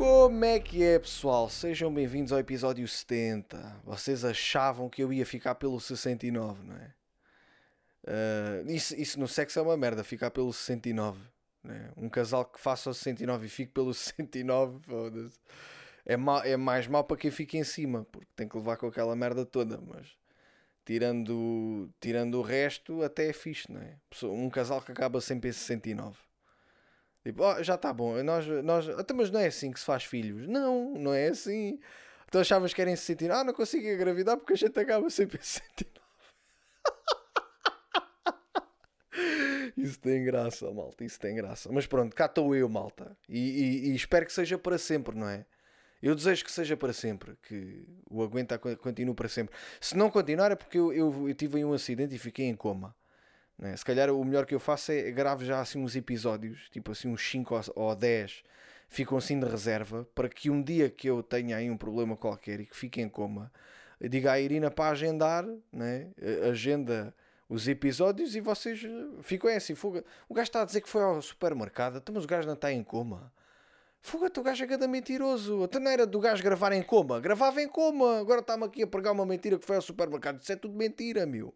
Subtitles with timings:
[0.00, 1.50] Como é que é, pessoal?
[1.50, 3.82] Sejam bem-vindos ao episódio 70.
[3.84, 6.94] Vocês achavam que eu ia ficar pelo 69, não é?
[8.04, 11.20] Uh, isso, isso no sexo é uma merda, ficar pelo 69.
[11.62, 11.90] Né?
[11.98, 15.38] Um casal que faça o 69 e fique pelo 69, foda-se.
[16.06, 18.86] É, ma é mais mal para quem fica em cima, porque tem que levar com
[18.86, 20.16] aquela merda toda, mas
[20.82, 23.98] tirando, tirando o resto, até é fixe, não é?
[24.24, 26.29] Um casal que acaba sempre em 69.
[27.32, 30.04] Tipo, oh, já está bom, nós, nós, até mas não é assim que se faz
[30.04, 30.48] filhos.
[30.48, 31.78] Não, não é assim.
[32.26, 35.38] Então achavas que era em 69, ah, não consigo engravidar porque a gente acaba sempre
[35.38, 36.00] em 69.
[39.76, 41.70] isso tem graça, malta, isso tem graça.
[41.72, 43.16] Mas pronto, cá estou eu, malta.
[43.28, 45.46] E, e, e, espero que seja para sempre, não é?
[46.02, 49.54] Eu desejo que seja para sempre, que o aguenta continue para sempre.
[49.80, 52.94] Se não continuar é porque eu, eu, eu tive um acidente e fiquei em coma.
[53.60, 53.76] Né?
[53.76, 57.08] Se calhar o melhor que eu faço é gravar já assim uns episódios, tipo assim
[57.08, 58.42] uns 5 ou 10,
[58.88, 62.60] ficam assim de reserva, para que um dia que eu tenha aí um problema qualquer
[62.60, 63.52] e que fique em coma,
[64.00, 66.08] diga à Irina para agendar, né?
[66.48, 67.14] agenda
[67.50, 68.80] os episódios e vocês
[69.22, 70.04] ficam assim, fuga.
[70.28, 72.72] O gajo está a dizer que foi ao supermercado, então, mas o gajo não está
[72.72, 73.30] em coma.
[74.02, 75.64] Fuga-te, o gajo é cada mentiroso.
[75.64, 77.20] Até não era do gajo gravar em coma.
[77.20, 78.18] Gravava em coma.
[78.20, 80.40] Agora está-me aqui a pregar uma mentira que foi ao supermercado.
[80.40, 81.52] Isso é tudo mentira, meu.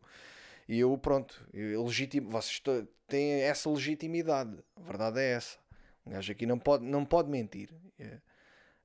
[0.68, 2.62] E eu, pronto, eu legitimo, vocês
[3.06, 4.58] têm essa legitimidade.
[4.76, 5.58] A verdade é essa.
[6.06, 7.70] Um gajo aqui não pode, não pode mentir.
[7.98, 8.18] É.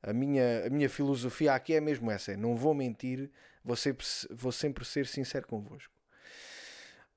[0.01, 3.29] A minha, a minha filosofia aqui é mesmo essa: é, não vou mentir,
[3.63, 5.93] vou sempre, vou sempre ser sincero convosco.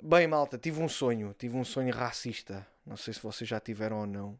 [0.02, 2.66] Bem, malta, tive um sonho, tive um sonho racista.
[2.84, 4.38] Não sei se vocês já tiveram ou não.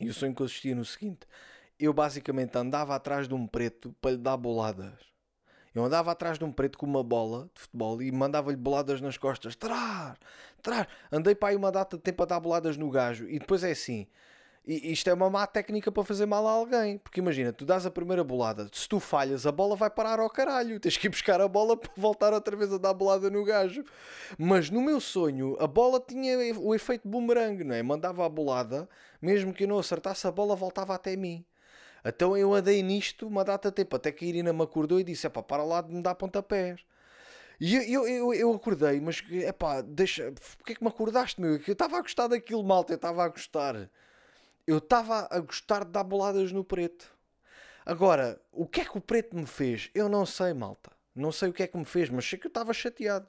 [0.00, 1.26] E o sonho consistia no seguinte:
[1.78, 5.11] eu basicamente andava atrás de um preto para lhe dar boladas.
[5.74, 9.16] Eu andava atrás de um preto com uma bola de futebol e mandava-lhe boladas nas
[9.16, 9.56] costas.
[9.56, 10.16] Trás,
[10.62, 10.86] trás.
[11.10, 13.26] Andei para aí uma data de tempo a dar boladas no gajo.
[13.28, 14.06] E depois é assim.
[14.64, 16.98] E isto é uma má técnica para fazer mal a alguém.
[16.98, 20.30] Porque imagina, tu dás a primeira bolada, se tu falhas, a bola vai parar ao
[20.30, 20.78] caralho.
[20.78, 23.82] Tens que ir buscar a bola para voltar outra vez a dar bolada no gajo.
[24.38, 27.82] Mas no meu sonho, a bola tinha o efeito boomerang, não é?
[27.82, 28.88] Mandava a bolada,
[29.20, 31.44] mesmo que eu não acertasse, a bola voltava até mim.
[32.04, 35.04] Então eu andei nisto uma data de tempo, até que a Irina me acordou e
[35.04, 36.80] disse: pá, para lá de me dar pontapés.
[37.60, 41.60] E eu, eu, eu, acordei, mas é pá, deixa, porque é que me acordaste, meu?
[41.64, 43.88] Eu estava a gostar daquilo, malta, eu estava a gostar.
[44.66, 47.12] Eu estava a gostar de dar boladas no preto.
[47.86, 49.90] Agora, o que é que o preto me fez?
[49.94, 50.90] Eu não sei, malta.
[51.14, 53.28] Não sei o que é que me fez, mas sei que eu estava chateado.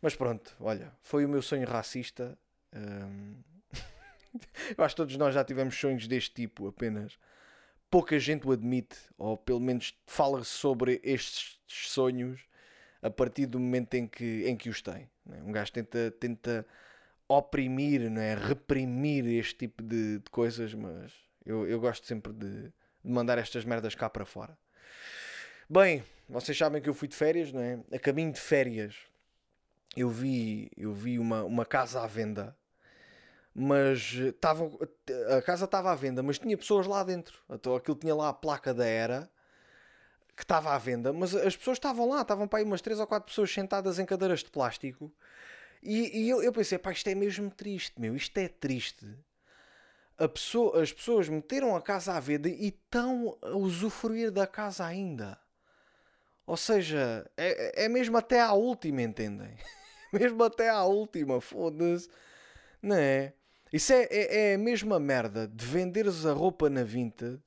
[0.00, 2.38] Mas pronto, olha, foi o meu sonho racista.
[2.74, 3.36] Hum...
[4.76, 7.18] eu acho que todos nós já tivemos sonhos deste tipo, apenas
[7.90, 12.40] pouca gente o admite, ou pelo menos fala sobre estes sonhos
[13.02, 15.08] a partir do momento em que, em que os tem.
[15.30, 15.42] É?
[15.42, 16.66] Um gajo tenta, tenta
[17.28, 18.34] oprimir, não é?
[18.34, 21.12] reprimir este tipo de, de coisas, mas
[21.44, 22.72] eu, eu gosto sempre de, de,
[23.04, 24.56] mandar estas merdas cá para fora.
[25.68, 27.78] Bem, vocês sabem que eu fui de férias, não é?
[27.92, 28.96] A caminho de férias
[29.96, 32.56] eu vi, eu vi uma, uma casa à venda
[33.58, 34.70] mas tava,
[35.34, 37.42] a casa estava à venda, mas tinha pessoas lá dentro.
[37.48, 39.30] Então aquilo tinha lá a placa da era
[40.36, 43.06] que estava à venda, mas as pessoas estavam lá, estavam para aí umas 3 ou
[43.06, 45.10] 4 pessoas sentadas em cadeiras de plástico.
[45.82, 49.06] E, e eu, eu, pensei, pá, isto é mesmo triste, meu, isto é triste.
[50.34, 55.38] Pessoa, as pessoas meteram a casa à venda e estão a usufruir da casa ainda.
[56.46, 59.56] Ou seja, é, é mesmo até à última, entendem?
[60.12, 62.10] mesmo até à última, foda-se.
[62.82, 63.32] Não é?
[63.72, 67.40] Isso é, é, é a mesma merda de venderes a roupa na Vinted,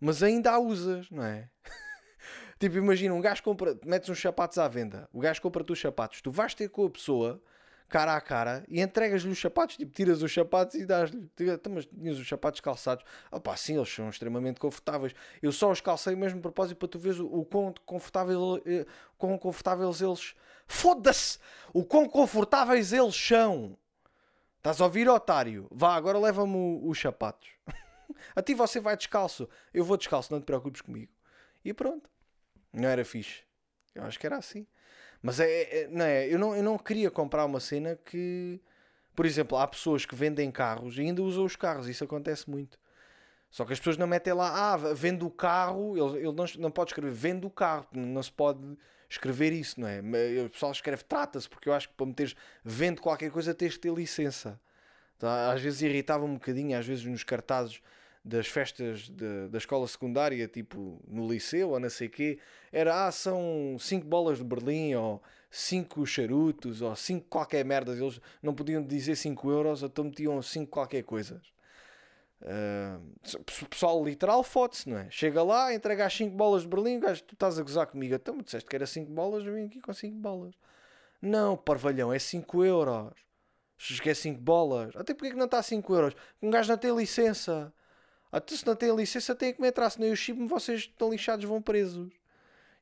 [0.00, 1.48] mas ainda a usas, não é?
[2.58, 6.22] tipo, imagina, um gajo compra, metes uns sapatos à venda, o gajo compra-te os sapatos,
[6.22, 7.42] tu vais ter com a pessoa
[7.88, 11.30] cara a cara e entregas-lhe os sapatos, tipo, tiras os sapatos e dás-lhe.
[11.38, 13.04] Então, mas tinhas os sapatos calçados.
[13.30, 15.14] Opá, sim, eles são extremamente confortáveis.
[15.40, 18.86] Eu só os calcei mesmo de propósito para tu veres o, o quão, confortável, eh,
[19.16, 20.34] quão confortáveis eles.
[20.66, 21.38] Foda-se!
[21.72, 23.78] O quão confortáveis eles são!
[24.66, 25.68] Estás a ouvir, otário?
[25.70, 27.50] Vá, agora leva-me os sapatos.
[28.34, 29.48] a ti você vai descalço.
[29.72, 31.12] Eu vou descalço, não te preocupes comigo.
[31.64, 32.10] E pronto.
[32.72, 33.44] Não era fixe.
[33.94, 34.66] Eu acho que era assim.
[35.22, 38.60] Mas é, é, não é, eu não, eu não queria comprar uma cena que,
[39.14, 41.86] por exemplo, há pessoas que vendem carros e ainda usam os carros.
[41.86, 42.76] Isso acontece muito.
[43.48, 45.96] Só que as pessoas não metem lá, ah, vende o carro.
[45.96, 47.86] Ele, ele não, não pode escrever vende o carro.
[47.92, 48.76] Não se pode
[49.08, 50.00] escrever isso, não é?
[50.44, 53.80] O pessoal escreve trata-se, porque eu acho que para meteres vende qualquer coisa tens de
[53.80, 54.60] ter licença.
[55.18, 55.52] Tá?
[55.52, 57.80] Às vezes irritava um bocadinho, às vezes nos cartazes
[58.24, 62.38] das festas de, da escola secundária, tipo no liceu ou não sei quê,
[62.72, 67.92] era ah, são 5 bolas de Berlim ou 5 charutos ou 5 qualquer merda.
[67.92, 71.40] Eles não podiam dizer 5 euros, então metiam 5 qualquer coisas.
[72.42, 75.10] Uh, pessoal literal fode-se, não é?
[75.10, 78.34] Chega lá, entrega as 5 bolas de Berlim, gajo, tu estás a gozar comigo, então
[78.34, 80.54] me disseste que era 5 bolas, eu vim aqui com 5 bolas.
[81.20, 83.12] Não, parvalhão, é 5 euros.
[84.04, 84.94] é 5 bolas.
[84.96, 86.14] Até porque é que não está 5 euros?
[86.42, 87.72] Um gajo não tem licença.
[88.30, 91.44] Até se não tem licença, tem que me entrar, senão eu chibo vocês estão lixados,
[91.44, 92.12] vão presos.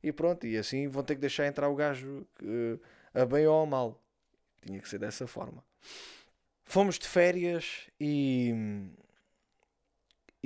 [0.02, 2.80] E pronto, e assim vão ter que deixar entrar o gajo uh,
[3.14, 4.02] a bem ou a mal.
[4.66, 5.64] Tinha que ser dessa forma.
[6.64, 8.52] Fomos de férias e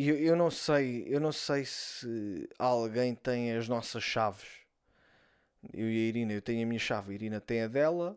[0.07, 4.49] eu, eu não sei, eu não sei se alguém tem as nossas chaves.
[5.73, 8.17] Eu e a Irina, eu tenho a minha chave, a Irina tem a dela.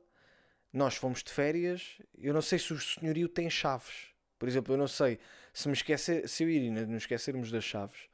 [0.71, 1.97] Nós fomos de férias.
[2.17, 4.13] Eu não sei se o senhorio tem chaves.
[4.37, 5.19] Por exemplo, eu não sei
[5.53, 8.09] se me esquecer, se eu e a Irina nos esquecermos das chaves,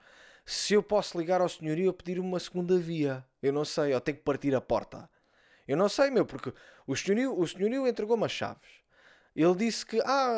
[0.46, 3.26] se eu posso ligar ao senhorio a pedir uma segunda via.
[3.44, 5.10] Eu não sei, ou tenho que partir a porta.
[5.68, 6.54] Eu não sei, meu, porque
[6.88, 8.70] o senhorio, o senhorio entregou-me as chaves.
[9.36, 10.34] Ele disse que, ah,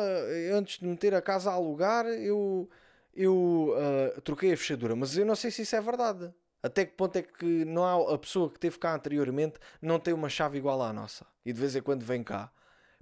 [0.52, 2.68] antes de meter a casa a alugar, eu
[3.14, 6.32] eu uh, troquei a fechadura, mas eu não sei se isso é verdade.
[6.62, 10.12] Até que ponto é que não há a pessoa que teve cá anteriormente não tem
[10.12, 12.50] uma chave igual à nossa e de vez em quando vem cá.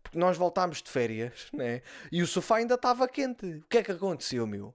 [0.02, 1.82] Porque nós voltámos de férias, né?
[2.10, 3.46] E o sofá ainda estava quente.
[3.46, 4.74] O que é que aconteceu, meu?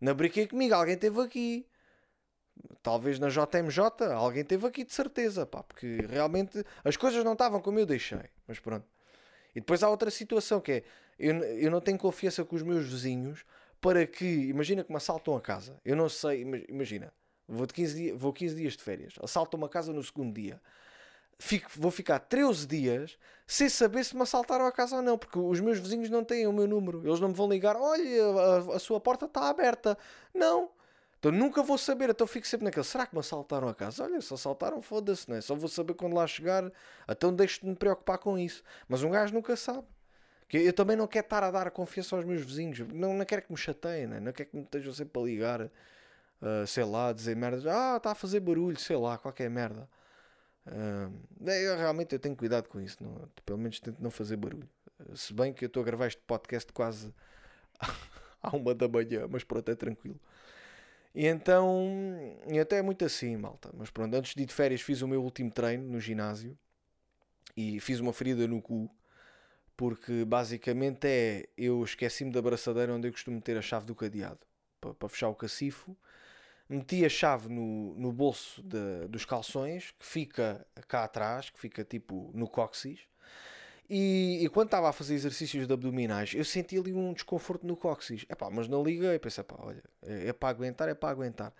[0.00, 1.66] Não brinquei comigo, alguém teve aqui.
[2.82, 7.60] Talvez na JMJ, alguém teve aqui de certeza, pá, porque realmente as coisas não estavam
[7.60, 8.30] como eu deixei.
[8.46, 8.86] Mas pronto.
[9.54, 10.84] E depois há outra situação que é:
[11.18, 13.44] eu, eu não tenho confiança com os meus vizinhos
[13.80, 17.12] para que, imagina que me assaltam a casa, eu não sei, imagina,
[17.48, 20.60] vou, de 15 dias, vou 15 dias de férias, assaltam uma casa no segundo dia,
[21.42, 25.38] Fico, vou ficar 13 dias sem saber se me assaltaram a casa ou não, porque
[25.38, 28.76] os meus vizinhos não têm o meu número, eles não me vão ligar, olha, a,
[28.76, 29.96] a sua porta está aberta,
[30.34, 30.70] não.
[31.18, 32.84] Então nunca vou saber, então fico sempre naquele.
[32.84, 34.04] Será que me assaltaram a casa?
[34.04, 35.40] Olha, se assaltaram, foda-se, não é?
[35.40, 36.70] Só vou saber quando lá chegar,
[37.08, 38.62] então deixo de me preocupar com isso.
[38.86, 39.86] Mas um gajo nunca sabe.
[40.50, 42.80] Que eu também não quero estar a dar confiança aos meus vizinhos.
[42.92, 44.18] Não, não quero que me chateiem, né?
[44.18, 47.64] não quero que me estejam sempre a ligar, uh, sei lá, dizer merdas.
[47.66, 49.88] Ah, está a fazer barulho, sei lá, qualquer merda.
[50.66, 52.96] Uh, eu realmente eu tenho cuidado com isso.
[53.00, 54.68] Não, pelo menos tento não fazer barulho.
[54.98, 57.14] Uh, se bem que eu estou a gravar este podcast quase
[58.42, 60.18] à uma da manhã, mas pronto, é tranquilo.
[61.14, 61.86] E então,
[62.48, 63.70] e até é muito assim, malta.
[63.72, 66.58] Mas pronto, antes de ir de férias fiz o meu último treino no ginásio
[67.56, 68.90] e fiz uma ferida no cu
[69.80, 74.40] porque basicamente é eu esqueci-me da braçadeira onde eu costumo ter a chave do cadeado
[74.78, 75.96] para, para fechar o cacifo.
[76.68, 81.82] Meti a chave no, no bolso de, dos calções que fica cá atrás, que fica
[81.82, 83.00] tipo no cóccix.
[83.88, 87.74] E, e, quando estava a fazer exercícios de abdominais, eu senti ali um desconforto no
[87.74, 88.26] cóccix.
[88.28, 91.54] Epá, mas não liguei, pensei, pá, olha, é, é para aguentar, é para aguentar.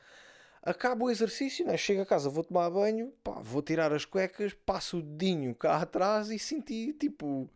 [0.63, 1.75] Acaba o exercício, né?
[1.79, 5.79] chego a casa, vou tomar banho, pá, vou tirar as cuecas, passo o dedinho cá
[5.81, 7.51] atrás e senti tipo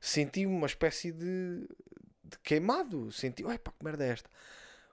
[0.00, 1.68] senti uma espécie de,
[2.24, 3.12] de queimado.
[3.12, 4.30] Senti, ué, pá, que merda é esta?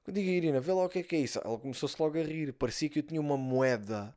[0.06, 1.40] Eu digo Irina, vê lá o que é que é isso.
[1.44, 2.54] Ela começou-se logo a rir.
[2.54, 4.16] Parecia que eu tinha uma moeda,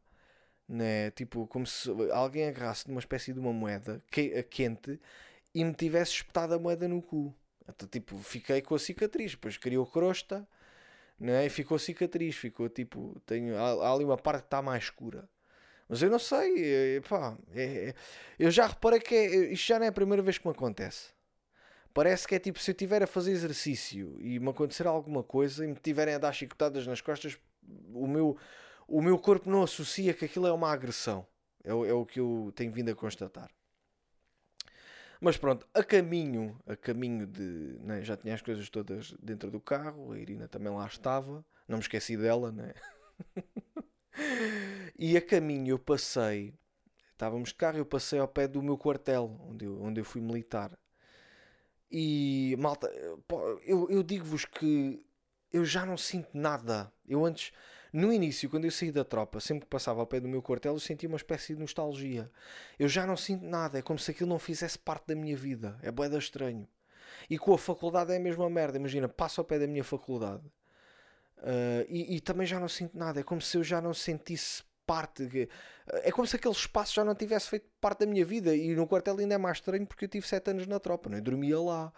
[0.68, 1.10] né?
[1.12, 5.00] Tipo, como se alguém agarrasse numa espécie de uma moeda que, quente
[5.54, 7.34] e me tivesse espetado a moeda no cu.
[7.68, 9.32] Então, tipo, fiquei com a cicatriz.
[9.32, 10.46] Depois criou crosta,
[11.18, 11.46] né?
[11.46, 12.36] E ficou cicatriz.
[12.36, 15.28] Ficou tipo, tenho, há, há ali uma parte que está mais escura.
[15.90, 17.94] Mas eu não sei, é, pá, é, é,
[18.38, 21.08] eu já reparei que é, isto já não é a primeira vez que me acontece.
[21.92, 25.64] Parece que é tipo, se eu estiver a fazer exercício e me acontecer alguma coisa
[25.64, 27.36] e me tiverem a dar chicotadas nas costas,
[27.92, 28.38] o meu,
[28.86, 31.26] o meu corpo não associa que aquilo é uma agressão.
[31.64, 33.50] É, é o que eu tenho vindo a constatar.
[35.20, 37.76] Mas pronto, a caminho, a caminho de.
[37.80, 41.78] Né, já tinha as coisas todas dentro do carro, a Irina também lá estava, não
[41.78, 42.74] me esqueci dela, né?
[44.98, 46.52] E a caminho eu passei,
[47.12, 50.20] estávamos de carro, eu passei ao pé do meu quartel, onde eu, onde eu fui
[50.20, 50.78] militar.
[51.90, 52.86] E malta,
[53.64, 55.04] eu, eu digo-vos que
[55.52, 56.92] eu já não sinto nada.
[57.08, 57.52] Eu antes,
[57.92, 60.74] no início, quando eu saí da tropa, sempre que passava ao pé do meu quartel,
[60.74, 62.30] eu sentia uma espécie de nostalgia.
[62.78, 65.78] Eu já não sinto nada, é como se aquilo não fizesse parte da minha vida.
[65.82, 66.68] É boeda estranho.
[67.28, 68.76] E com a faculdade é a mesma merda.
[68.76, 70.44] Imagina, passo ao pé da minha faculdade
[71.40, 73.20] uh, e, e, também já não sinto nada.
[73.20, 75.26] É como se eu já não sentisse parte.
[75.26, 75.48] De,
[76.02, 78.54] é como se aquele espaço já não tivesse feito parte da minha vida.
[78.54, 81.18] E no quartel ainda é mais estranho porque eu tive 7 anos na tropa, não
[81.18, 81.20] é?
[81.20, 81.92] dormia lá.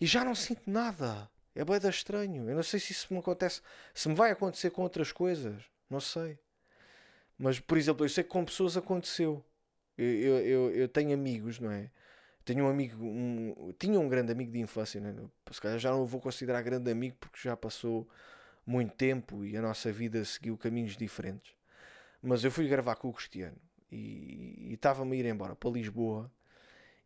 [0.00, 1.28] E já não sinto nada.
[1.54, 2.48] É bem estranho.
[2.48, 3.60] Eu não sei se isso me acontece.
[3.92, 5.62] Se me vai acontecer com outras coisas.
[5.90, 6.38] Não sei.
[7.38, 9.44] Mas, por exemplo, eu sei que com pessoas aconteceu.
[9.96, 11.90] Eu, eu, eu, eu tenho amigos, não é?
[12.44, 15.14] Tenho um amigo, um, tinha um grande amigo de infância, né?
[15.50, 18.08] se calhar já não o vou considerar grande amigo porque já passou
[18.68, 21.52] muito tempo e a nossa vida seguiu caminhos diferentes.
[22.22, 23.56] Mas eu fui gravar com o Cristiano
[23.90, 26.30] e estava-me a ir embora para Lisboa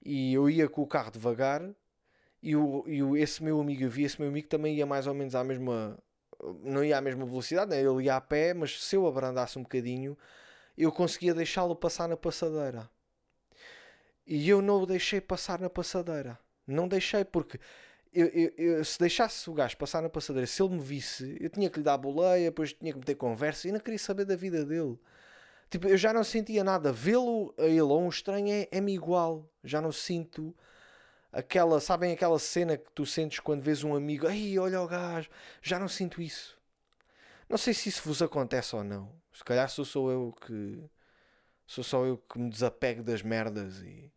[0.04, 1.62] e eu ia com o carro devagar
[2.42, 5.06] e, o, e o, esse meu amigo, eu vi esse meu amigo também ia mais
[5.06, 5.96] ou menos à mesma.
[6.64, 7.80] Não ia à mesma velocidade, né?
[7.80, 10.18] ele ia a pé, mas se eu abrandasse um bocadinho,
[10.76, 12.90] eu conseguia deixá-lo passar na passadeira.
[14.26, 16.36] E eu não o deixei passar na passadeira.
[16.66, 17.60] Não deixei, porque
[18.12, 21.48] eu, eu, eu, se deixasse o gajo passar na passadeira, se ele me visse, eu
[21.48, 24.36] tinha que lhe dar boleia, depois tinha que meter conversa e não queria saber da
[24.36, 24.98] vida dele.
[25.70, 26.92] Tipo, eu já não sentia nada.
[26.92, 29.48] Vê-lo a ele ou um estranho é, é-me igual.
[29.64, 30.54] Já não sinto
[31.32, 35.30] aquela, sabem aquela cena que tu sentes quando vês um amigo, ai, olha o gajo,
[35.62, 36.58] já não sinto isso.
[37.48, 39.10] Não sei se isso vos acontece ou não.
[39.32, 40.82] Se calhar sou só eu que
[41.66, 44.12] sou só eu que me desapego das merdas e,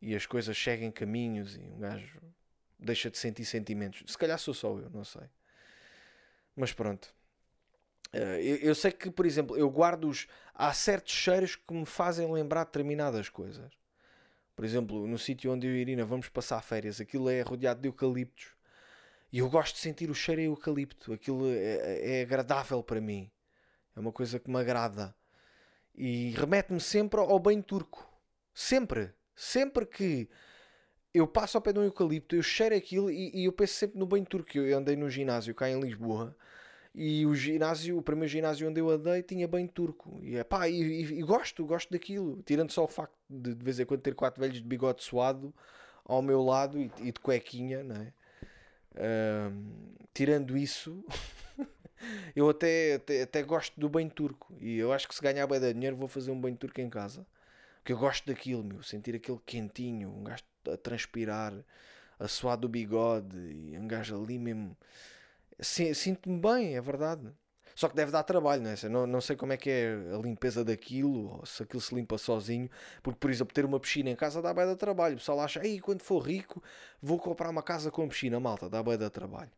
[0.00, 2.20] e as coisas seguem caminhos e um gajo
[2.82, 4.02] deixa de sentir sentimentos.
[4.10, 5.22] Se calhar sou só eu, não sei.
[6.56, 7.14] Mas pronto.
[8.12, 10.26] Eh, eu, sei que, por exemplo, eu guardo os.
[10.54, 13.72] Há certos cheiros que me fazem lembrar determinadas coisas.
[14.54, 17.88] Por exemplo, no sítio onde eu e Irina vamos passar férias, aquilo é rodeado de
[17.88, 18.48] eucaliptos.
[19.32, 21.12] E eu gosto de sentir o cheiro a eucalipto.
[21.12, 23.30] Aquilo é, é agradável para mim.
[23.96, 25.14] É uma coisa que me agrada.
[25.94, 28.06] E remete-me sempre ao banho turco.
[28.52, 29.14] Sempre.
[29.34, 30.28] Sempre que
[31.14, 33.98] eu passo ao pé de um eucalipto, eu cheiro aquilo e, e eu penso sempre
[33.98, 34.56] no banho turco.
[34.56, 36.34] Eu andei no ginásio cá em Lisboa
[36.94, 40.18] e o ginásio, o primeiro ginásio onde eu andei tinha banho turco.
[40.22, 42.42] E, é pá, e, e, e, gosto, gosto daquilo.
[42.44, 45.54] Tirando só o facto de de vez em quando ter quatro velhos de bigode suado
[46.04, 48.12] ao meu lado e, e de cuequinha, não é?
[50.12, 51.02] tirando isso,
[52.36, 54.54] eu até, até, até, gosto do banho turco.
[54.60, 56.90] E eu acho que se ganhar bem de dinheiro vou fazer um banho turco em
[56.90, 57.26] casa.
[57.78, 58.82] Porque eu gosto daquilo, meu.
[58.82, 61.54] Sentir aquele quentinho, um gajo a transpirar,
[62.18, 64.76] a suar do bigode e gajo ali mesmo
[65.62, 67.32] sinto-me bem, é verdade.
[67.74, 68.74] Só que deve dar trabalho, né?
[68.90, 72.18] não, não sei como é que é a limpeza daquilo, ou se aquilo se limpa
[72.18, 72.68] sozinho,
[73.02, 75.14] porque, por exemplo, ter uma piscina em casa dá bem de trabalho.
[75.14, 76.62] O pessoal acha, ei, quando for rico,
[77.00, 79.50] vou comprar uma casa com piscina, malta, dá bem de trabalho.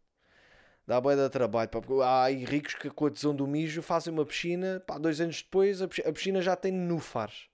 [0.87, 1.69] Dá bem de trabalho.
[1.69, 5.21] Pá, há aí ricos que com a tesão do mijo fazem uma piscina, pá, dois
[5.21, 7.49] anos depois a piscina já tem nufars.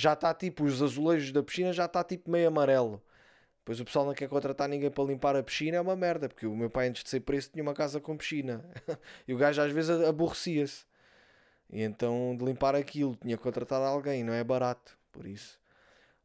[0.00, 3.02] Já está tipo, os azulejos da piscina já está tipo meio amarelo.
[3.58, 6.46] Depois o pessoal não quer contratar ninguém para limpar a piscina, é uma merda, porque
[6.46, 8.64] o meu pai antes de ser preso tinha uma casa com piscina.
[9.28, 10.86] e o gajo às vezes aborrecia-se.
[11.70, 14.98] E então de limpar aquilo tinha que contratar alguém, não é barato.
[15.12, 15.60] Por isso,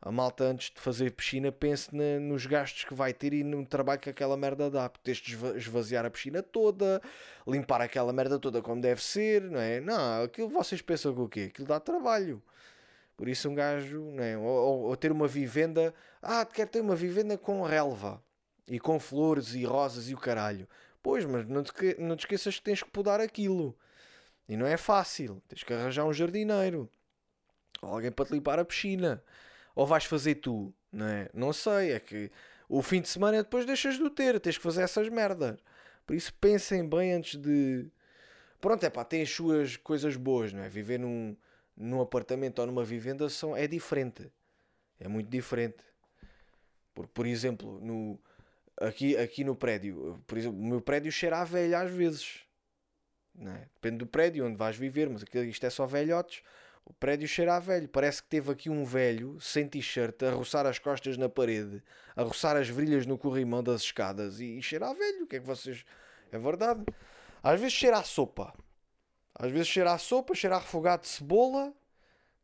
[0.02, 3.66] a malta antes de fazer piscina pense na, nos gastos que vai ter e no
[3.66, 4.88] trabalho que aquela merda dá.
[4.88, 7.02] Porque tens de esvaziar a piscina toda,
[7.46, 9.82] limpar aquela merda toda como deve ser, não é?
[9.82, 11.50] Não, aquilo vocês pensam que o quê?
[11.52, 12.42] Aquilo dá trabalho.
[13.18, 14.38] Por isso um gajo, né?
[14.38, 18.22] ou, ou, ter uma vivenda, ah, quero ter uma vivenda com relva
[18.68, 20.68] e com flores e rosas e o caralho.
[21.02, 23.78] Pois, mas não te, não te esqueças que tens que podar aquilo.
[24.50, 25.42] E não é fácil.
[25.48, 26.90] Tens que arranjar um jardineiro.
[27.82, 29.24] Ou alguém para te limpar a piscina.
[29.76, 31.30] Ou vais fazer tu, não é?
[31.34, 32.32] Não sei, é que
[32.68, 34.40] o fim de semana depois deixas de o ter.
[34.40, 35.58] Tens que fazer essas merdas.
[36.06, 37.88] Por isso pensem bem antes de...
[38.60, 40.70] Pronto, é pá, tem as suas coisas boas, não é?
[40.70, 41.36] Viver num,
[41.76, 44.32] num apartamento ou numa vivenda são, é diferente.
[45.00, 45.84] É muito diferente.
[46.94, 48.20] Porque, por exemplo, no,
[48.80, 52.46] aqui, aqui no prédio, por exemplo, o meu prédio cheira a velho às vezes.
[53.38, 53.68] É?
[53.74, 56.42] Depende do prédio onde vais viver, mas aqui, isto é só velhotes.
[56.86, 57.90] O prédio cheira a velho.
[57.90, 61.84] Parece que teve aqui um velho sem t-shirt a roçar as costas na parede,
[62.16, 65.24] a roçar as virilhas no corrimão das escadas e, e cheira a velho.
[65.24, 65.84] O que é que vocês.
[66.32, 66.86] É verdade.
[67.44, 68.54] Às vezes cheira a sopa.
[69.38, 71.74] Às vezes cheira a sopa, cheira a refogado de cebola,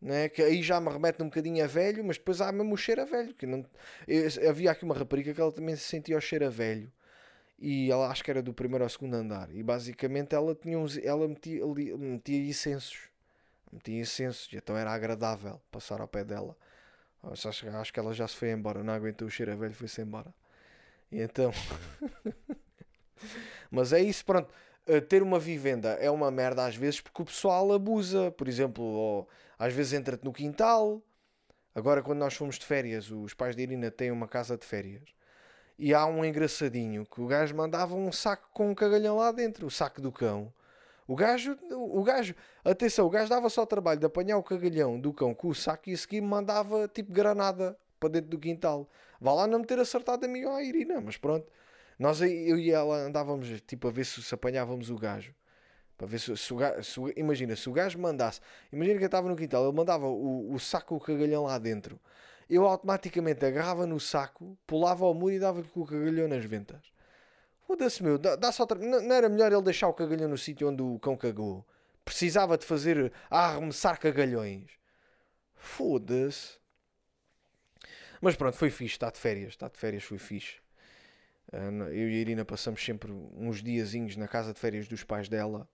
[0.01, 0.27] né?
[0.27, 3.01] que aí já me remete um bocadinho a velho, mas depois há mesmo o cheiro
[3.01, 3.33] a velho.
[3.33, 3.65] Que não...
[4.05, 6.91] Eu, havia aqui uma rapariga que ela também se sentia o cheiro a velho.
[7.57, 9.49] E ela acho que era do primeiro ao segundo andar.
[9.55, 13.09] E basicamente ela tinha uns, ela metia, metia incensos.
[13.71, 14.49] Metia incensos.
[14.51, 16.57] Então era agradável passar ao pé dela.
[17.23, 18.83] Acho, acho que ela já se foi embora.
[18.83, 20.33] Não aguentou o cheiro a velho, foi-se embora.
[21.09, 21.53] E então.
[23.71, 24.51] mas é isso, pronto
[25.07, 28.31] ter uma vivenda é uma merda às vezes porque o pessoal abusa.
[28.31, 31.01] Por exemplo, às vezes entra-te no quintal.
[31.73, 35.03] Agora, quando nós fomos de férias, os pais de Irina têm uma casa de férias.
[35.79, 39.65] E há um engraçadinho que o gajo mandava um saco com um cagalhão lá dentro,
[39.65, 40.53] o saco do cão.
[41.07, 45.11] O gajo, o gajo, atenção, o gajo dava só trabalho de apanhar o cagalhão do
[45.11, 48.87] cão com o saco e a seguir mandava tipo granada para dentro do quintal.
[49.19, 51.51] Vá lá não me ter acertado a mim ou a Irina, mas pronto.
[52.01, 55.35] Nós, eu e ela andávamos tipo a ver se, se apanhávamos o gajo.
[55.95, 58.41] Para ver se, se, o gajo, se, imagina, se o gajo mandasse,
[58.73, 61.99] imagina que eu estava no quintal, ele mandava o, o saco, o cagalhão lá dentro.
[62.49, 66.81] Eu automaticamente agarrava no saco, pulava ao muro e dava-lhe com o cagalhão nas ventas.
[67.67, 70.69] Foda-se, meu, dá, dá só não, não era melhor ele deixar o cagalhão no sítio
[70.69, 71.63] onde o cão cagou?
[72.03, 74.71] Precisava de fazer arremessar cagalhões.
[75.53, 76.57] Foda-se.
[78.19, 80.55] Mas pronto, foi fixe, está de férias, está de férias, foi fixe.
[81.51, 85.27] Uh, eu e a Irina passamos sempre uns diazinhos na casa de férias dos pais
[85.27, 85.67] dela.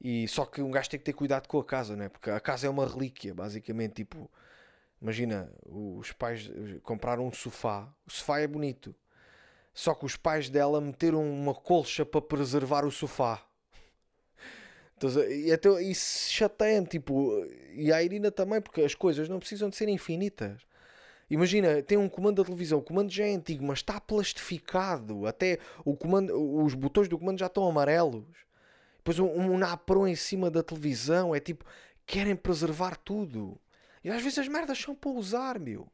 [0.00, 2.08] E só que um gajo tem que ter cuidado com a casa, né?
[2.08, 3.94] Porque a casa é uma relíquia, basicamente.
[3.94, 4.30] Tipo,
[5.00, 6.50] imagina, os pais
[6.82, 7.92] compraram um sofá.
[8.06, 8.94] O sofá é bonito.
[9.72, 13.46] Só que os pais dela meteram uma colcha para preservar o sofá.
[14.96, 19.68] Então, e até isso chateia-me, tipo, e a Irina também, porque as coisas não precisam
[19.68, 20.65] de ser infinitas.
[21.28, 25.26] Imagina, tem um comando da televisão, o comando já é antigo, mas está plastificado.
[25.26, 28.24] Até o comando, os botões do comando já estão amarelos.
[28.98, 31.64] Depois um, um napron em cima da televisão, é tipo,
[32.06, 33.58] querem preservar tudo.
[34.04, 35.88] E às vezes as merdas são para usar, meu.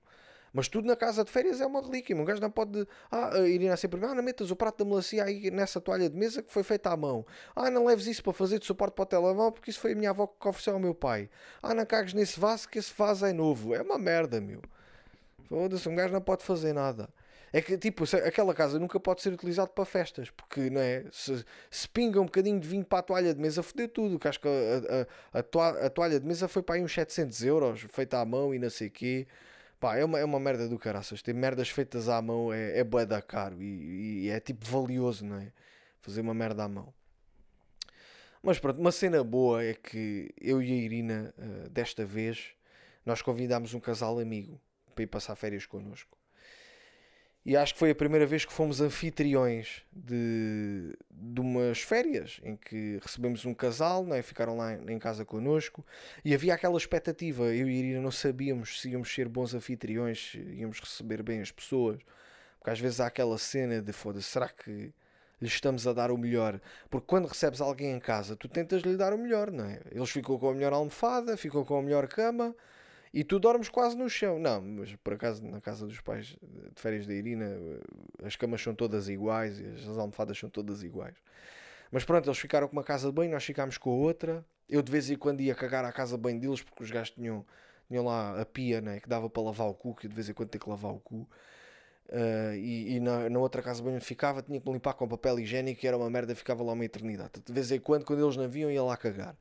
[0.53, 2.15] Mas tudo na casa de férias é uma relíquia.
[2.15, 2.87] Um gajo não pode.
[3.11, 4.05] Ah, Irina sempre.
[4.05, 6.91] Ah, não metas o prato da melancia aí nessa toalha de mesa que foi feita
[6.91, 7.25] à mão.
[7.57, 9.95] Ah, não leves isso para fazer de suporte para o telemóvel porque isso foi a
[9.97, 11.31] minha avó que ofereceu ao meu pai.
[11.63, 13.75] Ah, não cagues nesse vaso que esse vaso é novo.
[13.75, 14.61] É uma merda, meu.
[15.53, 17.11] Foda-se, um gajo não pode fazer nada.
[17.53, 21.05] É que, tipo, aquela casa nunca pode ser utilizada para festas, porque, não é?
[21.13, 24.19] Se, se pinga um bocadinho de vinho para a toalha de mesa, fodeu tudo.
[24.19, 25.07] Que acho que a,
[25.39, 28.59] a, a, toalha de mesa foi para aí uns 700 euros, feita à mão e
[28.59, 29.27] não sei o quê.
[29.79, 31.21] Pá, é uma, é uma merda do caraças.
[31.21, 35.27] Ter merdas feitas à mão é, é bué da caro e, e, é tipo valioso,
[35.27, 35.53] não é?
[36.01, 36.95] Fazer uma merda à mão.
[38.43, 42.55] Mas pronto, uma cena boa é que eu e a Irina, uh, desta vez,
[43.05, 44.59] nós convidámos um casal amigo
[44.93, 46.17] para ir passar férias connosco.
[47.45, 52.55] E acho que foi a primeira vez que fomos anfitriões de, de umas férias em
[52.55, 54.23] que recebemos um casal, né?
[54.23, 55.85] ficaram lá em casa connosco
[56.25, 57.47] e havia aquela expectativa.
[57.47, 61.41] Eu e a Irina não sabíamos se íamos ser bons anfitriões, se íamos receber bem
[61.41, 62.01] as pessoas,
[62.59, 64.93] porque às vezes há aquela cena de foda-se, será que
[65.41, 66.61] lhes estamos a dar o melhor?
[66.89, 69.81] Porque quando recebes alguém em casa, tu tentas lhe dar o melhor, não é?
[69.91, 72.55] Eles ficam com a melhor almofada, ficam com a melhor cama
[73.13, 74.39] e tu dormes quase no chão.
[74.39, 78.63] Não, mas por acaso na casa dos pais de férias da Irina eh, as camas
[78.63, 81.15] são todas iguais e as almofadas são todas iguais.
[81.91, 84.45] Mas pronto, eles ficaram com uma casa de banho, nós ficámos com a outra.
[84.69, 87.11] Eu de vez em quando ia cagar à casa de banho deles porque os gajos
[87.11, 87.45] tinham,
[87.87, 90.33] tinham lá a pia né, que dava para lavar o cu, que de vez em
[90.33, 91.29] quando tem que lavar o cu.
[92.09, 95.09] Uh, e, e na, na, outra casa de banho onde ficava tinha que limpar com
[95.09, 97.43] papel higiênico e era uma merda, ficava lá uma eternidade.
[97.45, 99.37] De vez em quando, quando eles não viam, ia lá cagar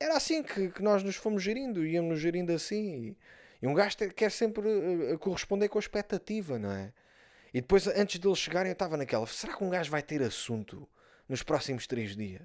[0.00, 2.94] era assim que, que nós nos fomos gerindo, íamos nos gerindo assim.
[2.94, 3.18] E,
[3.62, 6.92] e um gajo quer sempre uh, corresponder com a expectativa, não é?
[7.52, 10.88] E depois, antes deles chegarem, eu estava naquela: será que um gajo vai ter assunto
[11.28, 12.42] nos próximos três dias?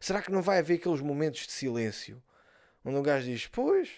[0.00, 2.22] Será que não vai haver aqueles momentos de silêncio
[2.84, 3.90] onde um gajo diz: Pois,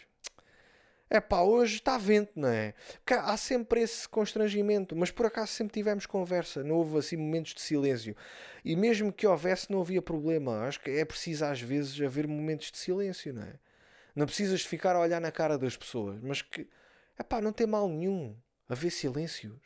[1.10, 2.74] é pá, hoje está vento, não é?
[3.04, 7.54] Porque há sempre esse constrangimento, mas por acaso sempre tivemos conversa, não houve assim momentos
[7.54, 8.14] de silêncio.
[8.64, 10.64] E mesmo que houvesse, não havia problema.
[10.64, 13.54] Acho que é preciso às vezes haver momentos de silêncio, não é?
[14.14, 16.68] Não precisas ficar a olhar na cara das pessoas, mas que,
[17.18, 18.36] é pá, não tem mal nenhum
[18.68, 19.60] haver silêncios.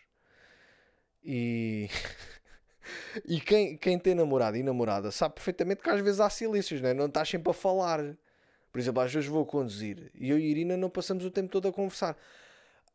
[1.25, 1.89] E.
[3.27, 6.89] e quem, quem tem namorado e namorada sabe perfeitamente que às vezes há silêncios, não
[6.89, 6.95] é?
[6.95, 8.17] Não estás sempre a falar
[8.73, 11.51] por exemplo, às vezes vou conduzir e eu e a Irina não passamos o tempo
[11.51, 12.17] todo a conversar.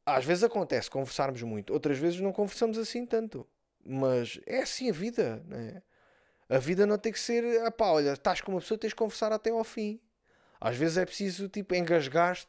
[0.06, 3.48] Às vezes acontece conversarmos muito, outras vezes não conversamos assim tanto.
[3.86, 5.82] Mas é assim a vida, né?
[6.50, 8.96] A vida não tem que ser, ah pá, olha, estás com uma pessoa, tens de
[8.96, 10.00] conversar até ao fim.
[10.60, 12.48] Às vezes é preciso, tipo, engasgar-te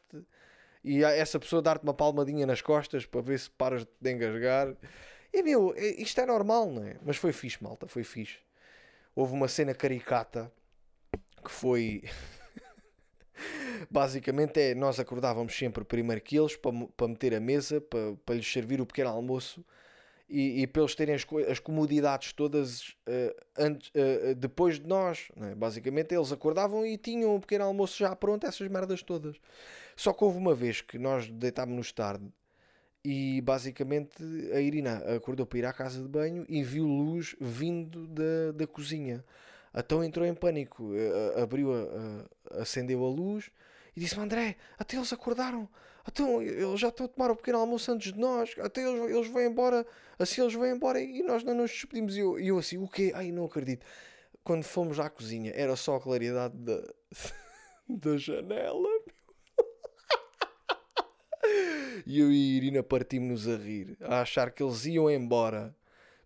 [0.83, 4.75] e essa pessoa dar-te uma palmadinha nas costas para ver se paras de engasgar.
[5.33, 6.97] E meu, é, isto é normal, não é?
[7.03, 8.37] Mas foi fixe, malta, foi fixe.
[9.15, 10.51] Houve uma cena caricata
[11.43, 12.03] que foi.
[13.89, 18.35] Basicamente é, nós acordávamos sempre primeiro que eles para, para meter a mesa, para, para
[18.35, 19.63] lhes servir o pequeno almoço
[20.29, 25.29] e, e para eles terem as, as comodidades todas uh, antes, uh, depois de nós.
[25.37, 25.55] É?
[25.55, 29.37] Basicamente eles acordavam e tinham o pequeno almoço já pronto, essas merdas todas.
[29.95, 32.25] Só que houve uma vez que nós deitámos-nos tarde
[33.03, 38.07] e basicamente a Irina acordou para ir à casa de banho e viu luz vindo
[38.07, 39.23] da, da cozinha.
[39.75, 40.91] Então entrou em pânico,
[41.41, 43.51] abriu, a, acendeu a luz
[43.99, 45.67] disse-me: André, até eles acordaram,
[46.07, 49.27] então eles já estão a tomar o pequeno almoço antes de nós, até eles, eles
[49.27, 49.85] vão embora,
[50.17, 52.15] assim eles vão embora e nós não nos despedimos.
[52.15, 53.11] E eu, eu assim: o quê?
[53.13, 53.85] Ai, não acredito.
[54.43, 56.81] Quando fomos à cozinha, era só a claridade da,
[57.87, 58.89] da janela.
[62.05, 65.75] E eu e a Irina partimos-nos a rir, a achar que eles iam embora,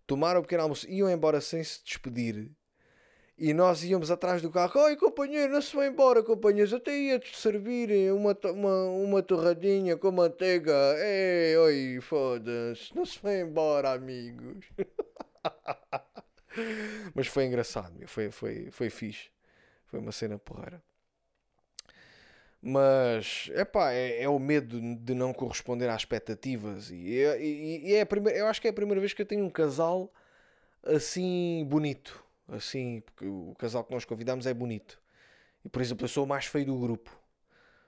[0.06, 2.50] tomaram o pequeno almoço, iam embora sem se despedir
[3.36, 4.80] e nós íamos atrás do carro.
[4.82, 6.72] Oi, companheiro, não se vai embora, companheiros.
[6.72, 10.72] Até ia-te servir uma, uma, uma torradinha com manteiga.
[10.98, 12.94] Ei, oi, foda-se.
[12.94, 14.64] Não se vai embora, amigos.
[17.14, 19.30] Mas foi engraçado, foi, foi, foi fixe.
[19.86, 20.82] Foi uma cena porreira.
[22.62, 26.90] Mas, epá, é, é o medo de não corresponder às expectativas.
[26.90, 29.26] E, e, e é a primeira, eu acho que é a primeira vez que eu
[29.26, 30.10] tenho um casal
[30.82, 32.23] assim bonito.
[32.48, 35.00] Assim, porque o casal que nós convidamos é bonito.
[35.64, 37.10] E por exemplo, eu sou o mais feio do grupo.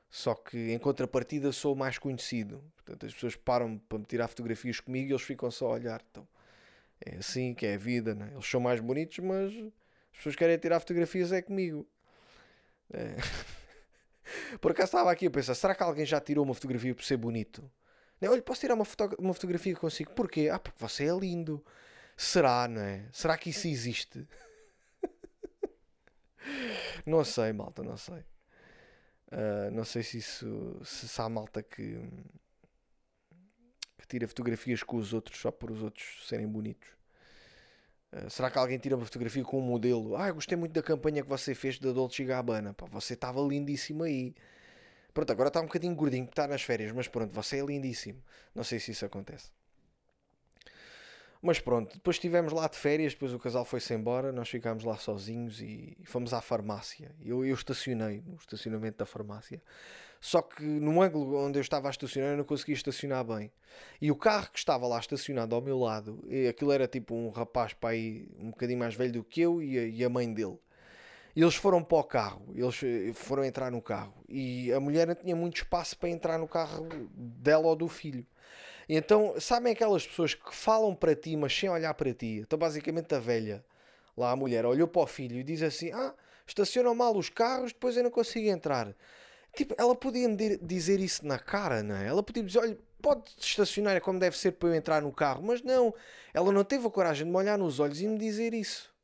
[0.09, 2.63] Só que em contrapartida sou o mais conhecido.
[2.77, 6.03] Portanto, as pessoas param para me tirar fotografias comigo e eles ficam só a olhar.
[6.11, 6.27] Então,
[7.05, 8.31] é assim que é a vida, né?
[8.33, 11.87] Eles são mais bonitos, mas as pessoas querem tirar fotografias é comigo.
[12.93, 13.17] É.
[14.61, 17.17] Por acaso estava aqui a pensar, será que alguém já tirou uma fotografia por ser
[17.17, 17.71] bonito?
[18.21, 20.13] Não, olha, posso tirar uma, foto uma fotografia consigo?
[20.13, 20.49] Porquê?
[20.51, 21.65] Ah, porque você é lindo.
[22.17, 23.05] Será, não é?
[23.13, 24.27] Será que isso existe?
[27.05, 28.25] Não sei, malta, não sei.
[29.33, 31.99] Uh, não sei se isso se, se há malta que,
[33.99, 36.89] que tira fotografias com os outros só por os outros serem bonitos.
[38.13, 40.17] Uh, será que alguém tira uma fotografia com um modelo?
[40.17, 42.73] Ah, gostei muito da campanha que você fez da Dolce Gabbana.
[42.75, 44.35] Pá, você estava lindíssimo aí.
[45.13, 48.23] Pronto, agora está um bocadinho gordinho porque está nas férias, mas pronto, você é lindíssimo.
[48.55, 49.51] Não sei se isso acontece.
[51.43, 54.97] Mas pronto, depois estivemos lá de férias, depois o casal foi-se embora, nós ficámos lá
[54.97, 57.15] sozinhos e fomos à farmácia.
[57.25, 59.63] Eu, eu estacionei no estacionamento da farmácia.
[60.21, 63.53] Só que no ângulo onde eu estava a estacionar eu não conseguia estacionar bem.
[64.01, 67.75] E o carro que estava lá estacionado ao meu lado, aquilo era tipo um rapaz
[67.75, 70.59] para aí um bocadinho mais velho do que eu e a, e a mãe dele.
[71.37, 74.15] E eles foram para o carro, eles eh, foram entrar no carro.
[74.27, 78.27] E a mulher não tinha muito espaço para entrar no carro dela ou do filho.
[78.89, 82.41] Então, sabem aquelas pessoas que falam para ti, mas sem olhar para ti?
[82.43, 83.65] Então, basicamente, a velha,
[84.17, 86.15] lá a mulher, olhou para o filho e diz assim: Ah,
[86.47, 88.95] estacionam mal os carros, depois eu não consigo entrar.
[89.55, 92.07] Tipo, ela podia me dizer isso na cara, não é?
[92.07, 95.63] Ela podia dizer: Olha, pode estacionar como deve ser para eu entrar no carro, mas
[95.63, 95.93] não,
[96.33, 98.95] ela não teve a coragem de me olhar nos olhos e me dizer isso.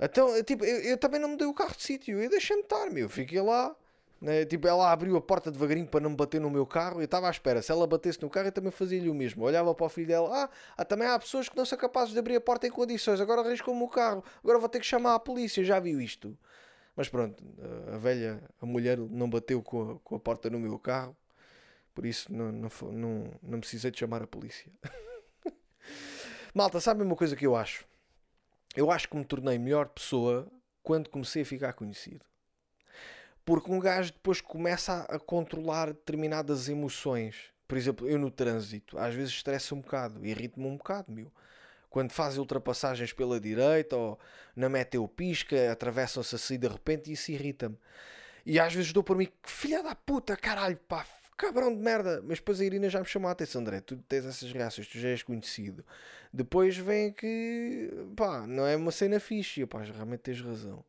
[0.00, 2.90] Então, tipo, eu, eu também não me dei o carro de sítio, eu deixei-me estar,
[2.90, 3.76] meu, fiquei lá
[4.22, 4.44] né?
[4.44, 7.00] Tipo, ela abriu a porta devagarinho para não me bater no meu carro.
[7.00, 7.60] Eu estava à espera.
[7.60, 9.42] Se ela batesse no carro, eu também fazia-lhe o mesmo.
[9.42, 10.44] Eu olhava para o filho dela.
[10.44, 13.20] Ah, ah, também há pessoas que não são capazes de abrir a porta em condições.
[13.20, 14.22] Agora arriscam-me o carro.
[14.38, 15.64] Agora vou ter que chamar a polícia.
[15.64, 16.38] Já viu isto?
[16.94, 17.42] Mas pronto,
[17.92, 21.16] a velha, a mulher não bateu com a, com a porta no meu carro.
[21.92, 24.70] Por isso não, não, não, não precisei de chamar a polícia.
[26.54, 27.84] Malta, sabe uma coisa que eu acho?
[28.76, 30.46] Eu acho que me tornei melhor pessoa
[30.80, 32.24] quando comecei a ficar conhecido.
[33.44, 37.50] Porque um gajo depois começa a, controlar determinadas emoções.
[37.66, 41.32] Por exemplo, eu no trânsito, às vezes estressa um bocado, irrita-me um bocado, meu.
[41.90, 44.18] Quando faz ultrapassagens pela direita ou
[44.56, 47.76] na meta eu pisca, atravessam-se assim de repente, isso irrita-me.
[48.46, 52.22] E às vezes dou por mim, filha da puta, caralho, pá, cabrão de merda.
[52.22, 54.98] Mas depois a Irina já me chamou a atenção, André, tu tens essas reações, tu
[54.98, 55.84] já és conhecido.
[56.32, 59.62] Depois vem que, pá, não é uma cena fixe.
[59.62, 60.84] E, pá, realmente tens razão.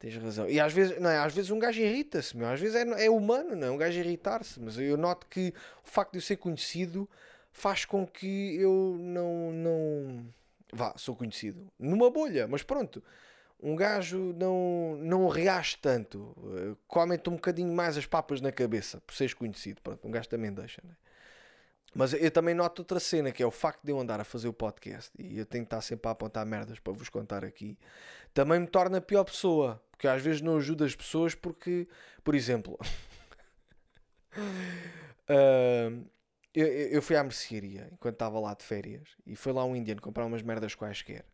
[0.00, 0.48] Tens razão.
[0.48, 2.48] E às vezes, não é, às vezes um gajo irrita-se, meu.
[2.48, 3.70] Às vezes é, é humano, não é?
[3.70, 4.58] Um gajo irritar-se.
[4.58, 5.52] Mas eu noto que
[5.84, 7.08] o facto de eu ser conhecido
[7.52, 9.52] faz com que eu não.
[9.52, 10.26] não...
[10.72, 11.70] Vá, sou conhecido.
[11.78, 13.02] Numa bolha, mas pronto.
[13.62, 16.34] Um gajo não, não reage tanto.
[16.56, 19.82] Eh, come-te um bocadinho mais as papas na cabeça por seres conhecido.
[19.82, 20.96] Pronto, um gajo também deixa, não é?
[21.94, 24.48] Mas eu também noto outra cena, que é o facto de eu andar a fazer
[24.48, 27.76] o podcast e eu tenho que estar sempre a apontar merdas para vos contar aqui,
[28.32, 29.82] também me torna pior pessoa.
[30.00, 31.86] Porque às vezes não ajuda as pessoas porque,
[32.24, 32.78] por exemplo,
[35.28, 36.06] uh,
[36.54, 40.00] eu, eu, fui à mercearia enquanto estava lá de férias e foi lá um indiano
[40.00, 41.26] comprar umas merdas quaisquer.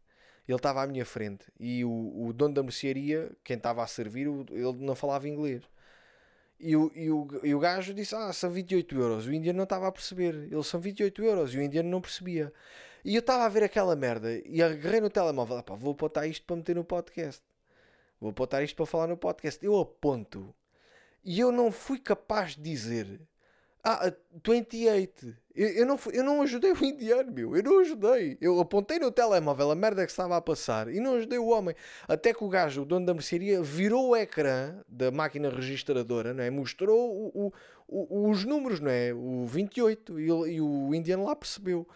[0.48, 4.26] Ele estava à minha frente e o, o dono da mercearia, quem estava a servir,
[4.26, 5.62] ele não falava inglês.
[6.58, 9.26] E o, e, o, e o gajo disse: Ah, são 28 euros.
[9.26, 10.34] O indiano não estava a perceber.
[10.50, 11.54] Eles são 28 euros.
[11.54, 12.52] E o indiano não percebia.
[13.04, 16.44] E eu estava a ver aquela merda e agarrei no telemóvel: Pá, vou apontar isto
[16.44, 17.44] para meter no podcast.
[18.20, 19.64] Vou apontar isto para falar no podcast.
[19.64, 20.54] Eu aponto.
[21.24, 23.20] E eu não fui capaz de dizer
[23.88, 24.12] ah,
[24.44, 25.32] 28.
[25.54, 27.56] Eu, eu, não, eu não ajudei o indiano, meu.
[27.56, 28.36] Eu não ajudei.
[28.40, 31.72] Eu apontei no telemóvel a merda que estava a passar e não ajudei o homem.
[32.08, 36.42] Até que o gajo, o dono da mercearia, virou o ecrã da máquina registradora, não
[36.42, 36.50] é?
[36.50, 37.52] Mostrou o, o,
[37.86, 39.14] o, os números, não é?
[39.14, 40.18] O 28.
[40.18, 41.86] E, e o indiano lá percebeu.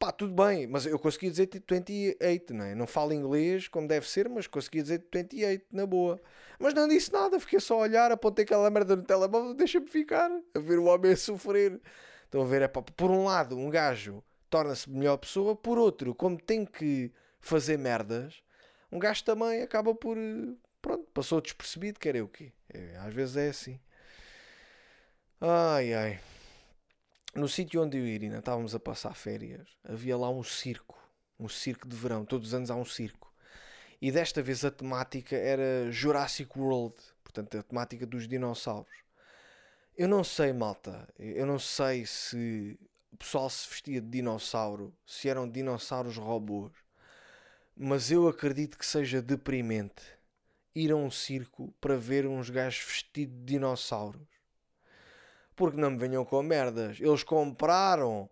[0.00, 2.74] Pá, tudo bem, mas eu consegui dizer 28, não é?
[2.74, 6.18] Não falo inglês como deve ser, mas consegui dizer 28 na boa.
[6.58, 10.30] Mas não disse nada, fiquei só a olhar, apontei aquela merda no telemóvel, deixa-me ficar,
[10.54, 11.78] a ver o homem a sofrer.
[12.24, 16.14] Estão a ver, é pá, por um lado, um gajo torna-se melhor pessoa, por outro,
[16.14, 18.42] como tem que fazer merdas,
[18.90, 20.16] um gajo também acaba por.
[20.80, 22.52] Pronto, passou despercebido, quer é o quê?
[22.72, 23.78] É, às vezes é assim.
[25.42, 26.20] Ai ai.
[27.34, 30.98] No sítio onde eu e Irina estávamos a passar férias, havia lá um circo.
[31.38, 32.24] Um circo de verão.
[32.24, 33.32] Todos os anos há um circo.
[34.02, 38.92] E desta vez a temática era Jurassic World, portanto a temática dos dinossauros.
[39.96, 42.78] Eu não sei, malta, eu não sei se
[43.12, 46.72] o pessoal se vestia de dinossauro, se eram dinossauros robôs.
[47.76, 50.02] Mas eu acredito que seja deprimente
[50.74, 54.29] ir a um circo para ver uns gajos vestidos de dinossauros.
[55.60, 56.96] Porque não me venham com merdas.
[56.98, 58.30] Eles compraram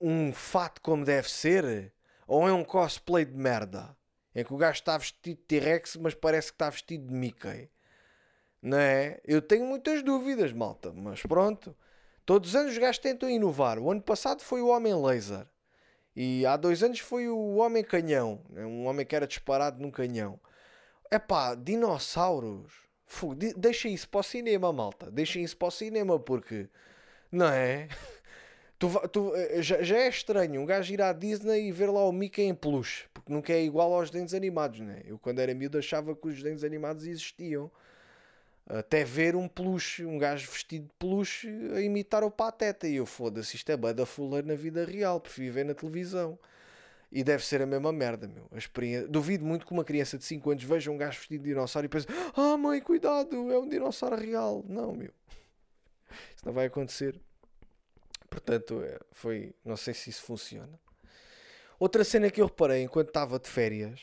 [0.00, 1.92] um fato como deve ser
[2.26, 3.96] ou é um cosplay de merda?
[4.34, 7.70] É que o gajo está vestido de T-Rex, mas parece que está vestido de Mickey.
[8.60, 9.20] Não é?
[9.24, 11.72] Eu tenho muitas dúvidas, malta, mas pronto.
[12.24, 13.78] Todos os anos os gajos tentam inovar.
[13.78, 15.46] O ano passado foi o Homem Laser.
[16.16, 18.42] E há dois anos foi o Homem Canhão.
[18.50, 18.66] Né?
[18.66, 20.40] Um homem que era disparado num canhão.
[21.12, 22.85] É pá, dinossauros.
[23.56, 25.10] Deixem isso para o cinema, malta.
[25.10, 26.68] Deixem isso para o cinema, porque.
[27.30, 27.88] Não é?
[28.78, 32.04] Tu, tu, eh, já, já, é estranho um gajo ir à Disney e ver lá
[32.04, 35.00] o Mickey em peluche, porque nunca é igual aos desenhos animados, né?
[35.06, 37.70] Eu, quando era miúdo, achava que os desenhos animados existiam.
[38.68, 42.86] Até ver um peluche, um gajo vestido de peluche a imitar o Pateta.
[42.86, 46.38] E eu foda-se, isto é bada fuller na vida real, prefiro ver na televisão.
[47.16, 48.46] E deve ser a mesma merda, meu.
[48.52, 49.08] A experiência...
[49.08, 51.88] Duvido muito que uma criança de 5 anos veja um gajo vestido de dinossauro e
[51.88, 54.62] pense: Ah, mãe, cuidado, é um dinossauro real.
[54.68, 55.10] Não, meu.
[56.36, 57.18] Isso não vai acontecer.
[58.28, 59.54] Portanto, é, foi.
[59.64, 60.78] Não sei se isso funciona.
[61.78, 63.98] Outra cena que eu reparei enquanto estava de férias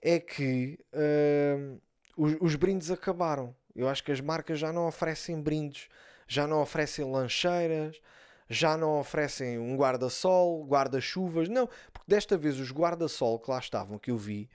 [0.00, 1.78] é que uh,
[2.16, 3.54] os, os brindes acabaram.
[3.76, 5.90] Eu acho que as marcas já não oferecem brindes,
[6.26, 8.00] já não oferecem lancheiras,
[8.48, 11.48] já não oferecem um guarda-sol, guarda-chuvas.
[11.48, 11.68] Não,
[12.08, 14.48] desta vez os guarda-sol que lá estavam, que eu vi,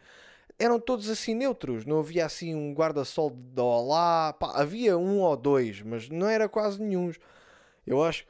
[0.57, 1.85] eram todos assim neutros.
[1.85, 4.33] Não havia assim um guarda-sol de olá.
[4.33, 7.11] Pá, havia um ou dois, mas não era quase nenhum.
[7.85, 8.25] Eu acho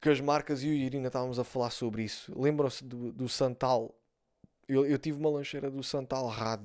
[0.00, 2.32] que as marcas e o Irina estávamos a falar sobre isso.
[2.38, 3.94] Lembram-se do, do Santal?
[4.68, 6.62] Eu, eu tive uma lancheira do Santal Rad.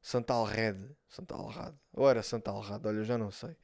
[0.00, 0.76] Santal Red.
[1.08, 1.74] Santal Rad.
[1.92, 2.84] Ou era Santal Rad?
[2.86, 3.56] Olha, já não sei.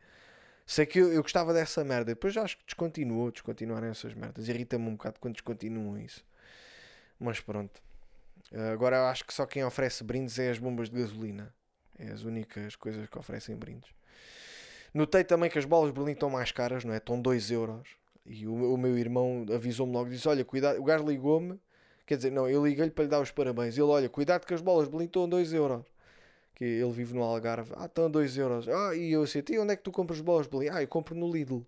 [0.67, 2.13] Sei que eu, eu gostava dessa merda.
[2.13, 3.31] Depois já acho que descontinuou.
[3.31, 4.49] Descontinuaram essas merdas.
[4.49, 6.25] Irrita-me um bocado quando descontinuam isso.
[7.19, 7.83] Mas pronto.
[8.73, 11.53] Agora eu acho que só quem oferece brindes é as bombas de gasolina.
[11.99, 13.91] É as únicas coisas que oferecem brindes.
[14.95, 16.97] Notei também que as bolas de Berlim estão mais caras, não é?
[16.97, 17.89] Estão 2 euros.
[18.25, 21.59] E o, o meu irmão avisou-me logo, disse, olha, cuidado, o gajo ligou-me,
[22.07, 23.77] quer dizer, não, eu liguei-lhe para lhe dar os parabéns.
[23.77, 25.85] Ele, olha, cuidado que as bolas de Berlim estão 2 euros.
[26.55, 27.73] Que ele vive no Algarve.
[27.77, 28.69] Ah, estão 2 euros.
[28.69, 30.69] Ah, e eu assim, e onde é que tu compras bolas de Berlim?
[30.71, 31.65] Ah, eu compro no Lidl.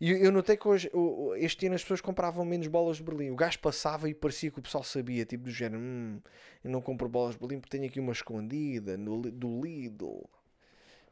[0.00, 0.90] E eu notei que hoje,
[1.36, 3.30] este ano as pessoas compravam menos bolas de Berlim.
[3.30, 6.22] O gajo passava e parecia que o pessoal sabia, tipo do género, hum,
[6.64, 10.26] eu não compro bolas de Berlim porque tenho aqui uma escondida no, do Lidl.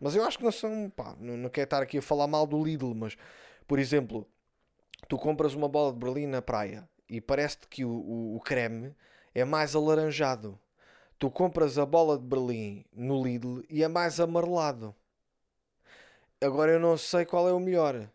[0.01, 2.47] Mas eu acho que não são, pá, não, não quero estar aqui a falar mal
[2.47, 3.17] do Lidl, mas,
[3.67, 4.27] por exemplo,
[5.07, 8.95] tu compras uma bola de Berlim na praia e parece-te que o, o, o, creme
[9.35, 10.59] é mais alaranjado.
[11.19, 14.95] Tu compras a bola de Berlim no Lidl e é mais amarelado.
[16.41, 18.09] Agora eu não sei qual é o melhor.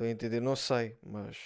[0.00, 0.40] Estou a entender?
[0.40, 1.36] Não sei, mas.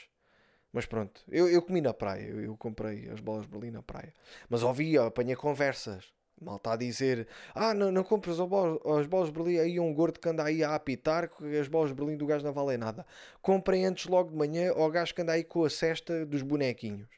[0.73, 3.83] Mas pronto, eu, eu comi na praia, eu, eu comprei as bolas de Berlim na
[3.83, 4.15] praia.
[4.49, 9.07] Mas ouvi, apanhei conversas Mal está a dizer, ah, não, não compras as bolas, as
[9.07, 11.95] bolas de Berlim, aí um gordo que anda aí a apitar, que as bolas de
[11.95, 13.05] Berlim do gajo não valem nada.
[13.41, 17.09] Comprem antes logo de manhã ao gajo que anda aí com a cesta dos bonequinhos.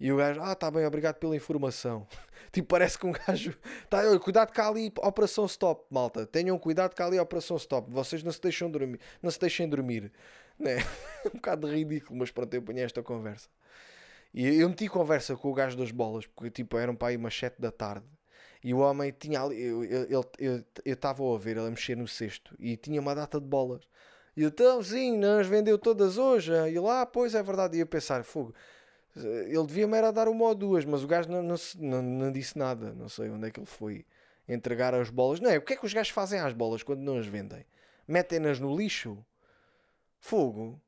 [0.00, 2.06] E o gajo, ah, tá bem, obrigado pela informação.
[2.52, 3.56] tipo, parece que um gajo.
[3.90, 6.24] Tá, cuidado que há ali operação stop, malta.
[6.26, 7.90] Tenham cuidado há ali operação stop.
[7.90, 9.00] Vocês não se deixam dormir.
[9.20, 10.12] Não se deixem dormir.
[10.58, 10.76] Né?
[11.26, 13.48] um bocado ridículo, mas pronto, eu ponho esta conversa.
[14.32, 17.36] E eu meti conversa com o gajo das bolas, porque tipo, eram para aí umas
[17.36, 18.06] 7 da tarde.
[18.62, 20.24] E o homem tinha ali, eu
[20.84, 23.82] estava a ver ele a mexer no cesto e tinha uma data de bolas.
[24.36, 26.52] E então, sim, nós vendeu todas hoje.
[26.52, 27.76] E lá, ah, pois é verdade.
[27.76, 28.54] E eu pensar, fogo,
[29.16, 32.56] ele devia-me era dar uma ou duas, mas o gajo não, não, não, não, disse
[32.58, 32.92] nada.
[32.94, 34.06] Não sei onde é que ele foi
[34.48, 35.40] entregar as bolas.
[35.40, 35.58] Não é?
[35.58, 37.64] O que é que os gajos fazem às bolas quando não as vendem?
[38.06, 39.18] Metem-nas no lixo?
[40.20, 40.80] Fogo.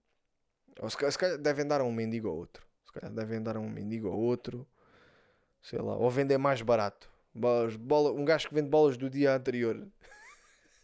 [0.81, 2.67] Ou se calhar, se calhar devem dar a um mendigo ou outro.
[2.85, 4.67] Se calhar devem dar a um mendigo ou outro.
[5.63, 5.97] Sei lá.
[5.97, 7.11] Ou vender mais barato.
[7.35, 9.87] Bolas, bola, um gajo que vende bolas do dia anterior.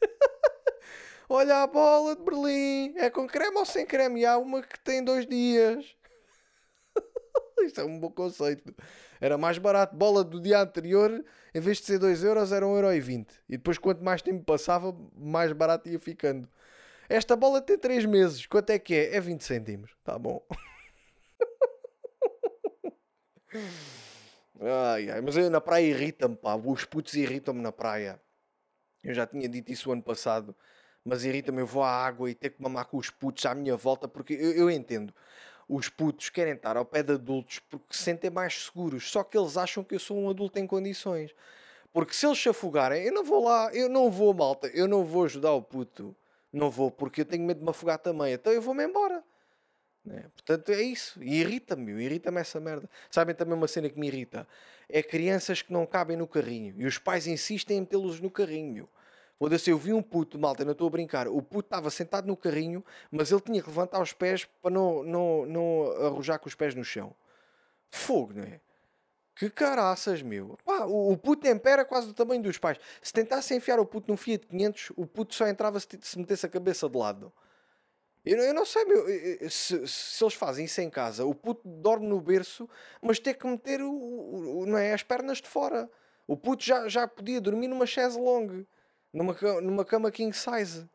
[1.28, 2.94] Olha a bola de Berlim.
[2.96, 4.20] É com creme ou sem creme?
[4.20, 5.96] E há uma que tem dois dias.
[7.64, 8.74] Isto é um bom conceito.
[9.20, 9.96] Era mais barato.
[9.96, 13.26] Bola do dia anterior, em vez de ser 2 euros, era 1,20€.
[13.48, 16.48] E depois, quanto mais tempo passava, mais barato ia ficando.
[17.08, 18.46] Esta bola tem 3 meses.
[18.46, 19.16] Quanto é que é?
[19.16, 19.90] É 20 cêntimos.
[20.04, 20.44] Tá bom.
[24.60, 26.54] Ai, ai, mas eu na praia irrita-me, pá.
[26.56, 28.20] Os putos irritam-me na praia.
[29.04, 30.54] Eu já tinha dito isso ano passado.
[31.04, 33.76] Mas irrita-me, eu vou à água e ter que mamar com os putos à minha
[33.76, 35.14] volta, porque eu, eu entendo.
[35.68, 39.10] Os putos querem estar ao pé de adultos porque se sentem mais seguros.
[39.10, 41.32] Só que eles acham que eu sou um adulto em condições.
[41.92, 45.04] Porque se eles se afogarem, eu não vou lá, eu não vou, malta, eu não
[45.04, 46.14] vou ajudar o puto.
[46.56, 48.32] Não vou, porque eu tenho medo de me afogar também.
[48.32, 49.22] Então eu vou-me embora.
[50.02, 50.24] Né?
[50.32, 51.22] Portanto, é isso.
[51.22, 52.88] E irrita-me, irrita-me essa merda.
[53.10, 54.48] Sabem também uma cena que me irrita?
[54.88, 58.72] É crianças que não cabem no carrinho e os pais insistem em metê-los no carrinho,
[58.72, 58.88] meu.
[59.38, 61.28] Foda-se, eu vi um puto, malta, não estou a brincar.
[61.28, 65.02] O puto estava sentado no carrinho, mas ele tinha que levantar os pés para não,
[65.04, 67.14] não, não arrojar com os pés no chão.
[67.90, 68.60] Fogo, não é?
[69.36, 70.58] Que caraças, meu.
[70.64, 72.78] Pá, o, o puto em pé era quase do tamanho dos pais.
[73.00, 76.46] Se tentasse enfiar o puto num Fiat 500, o puto só entrava se, se metesse
[76.46, 77.32] a cabeça de lado.
[78.24, 79.06] Eu, eu não sei, meu,
[79.48, 82.68] se, se, eles fazem isso em casa, o puto dorme no berço,
[83.00, 85.88] mas tem que meter o, o, não é, as pernas de fora.
[86.26, 88.66] O puto já, já podia dormir numa chaise longue
[89.16, 90.88] numa, numa cama king size.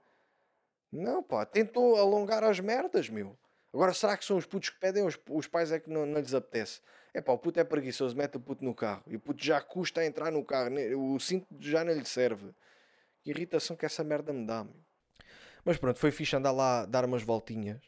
[0.91, 3.37] Não, pá, tentou alongar as merdas, meu.
[3.73, 6.19] Agora, será que são os putos que pedem os, os pais é que não, não
[6.19, 6.81] lhes apetece?
[7.13, 9.03] É pá, o puto é preguiçoso, mete o puto no carro.
[9.07, 12.53] E o puto já custa a entrar no carro, o cinto já não lhe serve.
[13.21, 14.75] Que irritação que essa merda me dá, meu.
[15.63, 17.79] Mas pronto, foi fixe andar lá, dar umas voltinhas.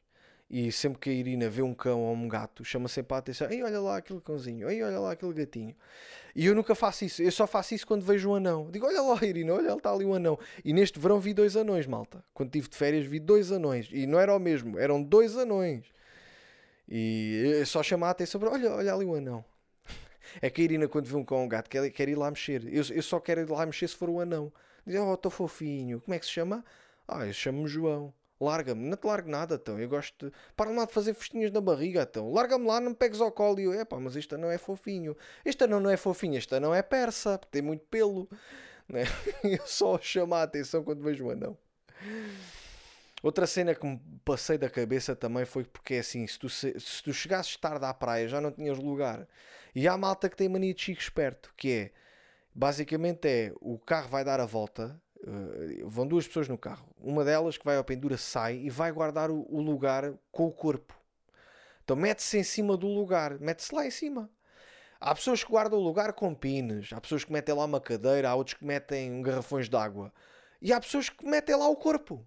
[0.49, 3.49] E sempre que a Irina vê um cão ou um gato, chama sempre a atenção:
[3.49, 5.75] Ei, olha lá aquele cãozinho, ei, olha lá aquele gatinho.
[6.35, 8.69] E eu nunca faço isso, eu só faço isso quando vejo um anão.
[8.69, 10.37] Digo: Olha lá, Irina, olha, está ali um anão.
[10.63, 12.23] E neste verão vi dois anões, malta.
[12.35, 13.89] Quando estive de férias, vi dois anões.
[13.91, 15.85] E não era o mesmo, eram dois anões.
[16.87, 19.43] E eu só chama a atenção: Olha, olha ali um anão.
[20.41, 22.63] É que a Irina, quando vê um cão um gato, quer, quer ir lá mexer.
[22.73, 24.51] Eu, eu só quero ir lá mexer se for o anão.
[24.85, 26.01] Diz: Oh, estou fofinho.
[26.01, 26.63] Como é que se chama?
[27.07, 28.13] Ah, eu chamo-me João.
[28.41, 29.79] Larga-me, não te largo nada, então.
[29.79, 30.33] Eu gosto de.
[30.55, 32.31] Para lá de fazer festinhas na barriga, então.
[32.31, 33.59] Larga-me lá, não me pegues ao colo.
[33.59, 35.15] E eu, epá, mas isto não é fofinho.
[35.45, 38.27] Isto não, não é fofinho, esta não é persa, porque tem muito pelo.
[38.85, 39.03] Né?
[39.45, 41.57] Eu só chamo a atenção quando vejo um anão.
[43.23, 46.79] Outra cena que me passei da cabeça também foi porque é assim: se tu, se,
[46.79, 49.27] se tu chegasses tarde à praia já não tinhas lugar.
[49.73, 51.91] E há malta que tem mania de chico esperto, que é
[52.53, 56.85] basicamente é o carro vai dar a volta Uh, vão duas pessoas no carro.
[56.99, 60.51] Uma delas que vai ao pendura sai e vai guardar o, o lugar com o
[60.51, 60.93] corpo.
[61.83, 64.29] Então mete-se em cima do lugar, mete-se lá em cima.
[64.99, 68.29] Há pessoas que guardam o lugar com pines, há pessoas que metem lá uma cadeira,
[68.29, 70.13] há outros que metem garrafões de água.
[70.61, 72.25] E há pessoas que metem lá o corpo.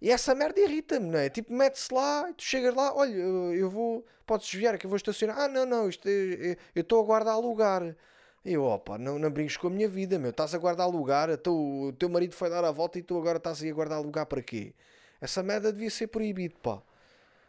[0.00, 1.28] E essa merda irrita-me, não é?
[1.28, 5.38] Tipo, mete-se lá, tu chegas lá, olha, eu vou, podes desviar que eu vou estacionar.
[5.38, 7.96] Ah, não, não, isto é, é, eu estou a guardar lugar.
[8.44, 10.30] Eu, opa, não, não brinques com a minha vida, meu.
[10.30, 13.62] Estás a guardar lugar, o teu marido foi dar a volta e tu agora estás
[13.62, 14.72] aí a guardar lugar para quê?
[15.20, 16.80] Essa merda devia ser proibido, pá.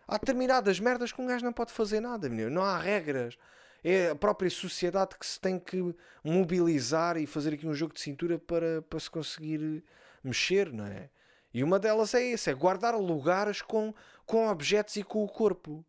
[0.07, 2.49] Há determinadas merdas que um gajo não pode fazer nada, meu.
[2.49, 3.37] Não há regras.
[3.83, 8.01] É a própria sociedade que se tem que mobilizar e fazer aqui um jogo de
[8.01, 9.83] cintura para, para se conseguir
[10.23, 11.09] mexer, não é?
[11.53, 13.93] E uma delas é essa, é guardar lugares com,
[14.25, 15.83] com objetos e com o corpo.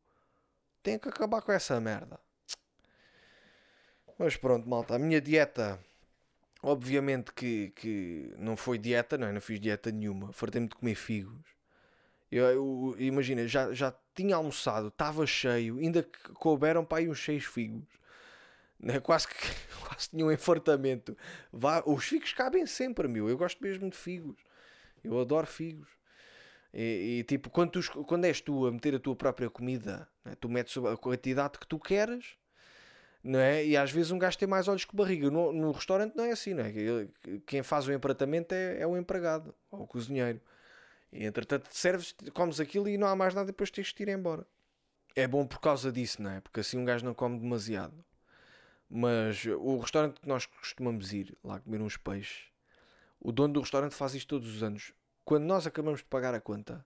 [0.82, 2.18] Tem que acabar com essa merda.
[4.18, 5.78] Mas pronto, malta, a minha dieta,
[6.62, 9.32] obviamente que, que não foi dieta, não é?
[9.32, 10.32] Não fiz dieta nenhuma.
[10.32, 11.44] Fartei-me de comer figos.
[12.30, 17.44] Eu, eu, imagina, já, já tinha almoçado, estava cheio, ainda couberam para aí uns seis
[17.44, 17.88] figos.
[18.78, 19.00] Né?
[19.00, 19.34] Quase que
[19.86, 21.16] quase tinha um enfartamento.
[21.52, 23.28] Vá, os figos cabem sempre, meu.
[23.28, 24.36] Eu gosto mesmo de figos.
[25.02, 25.88] Eu adoro figos.
[26.72, 30.34] E, e tipo, quando, tu, quando és tu a meter a tua própria comida, né?
[30.38, 32.38] tu metes a quantidade que tu queres
[33.22, 33.64] não é?
[33.64, 35.30] E às vezes um gajo tem mais olhos que barriga.
[35.30, 36.72] No, no restaurante não é assim, não é?
[37.46, 40.40] Quem faz o empratamento é, é o empregado ou o cozinheiro.
[41.12, 44.46] E entretanto serves, comes aquilo e não há mais nada depois tens de ir embora.
[45.14, 46.40] É bom por causa disso, não é?
[46.40, 48.04] Porque assim um gajo não come demasiado.
[48.88, 52.44] Mas o restaurante que nós costumamos ir lá comer uns peixes,
[53.20, 54.92] o dono do restaurante faz isto todos os anos.
[55.24, 56.84] Quando nós acabamos de pagar a conta,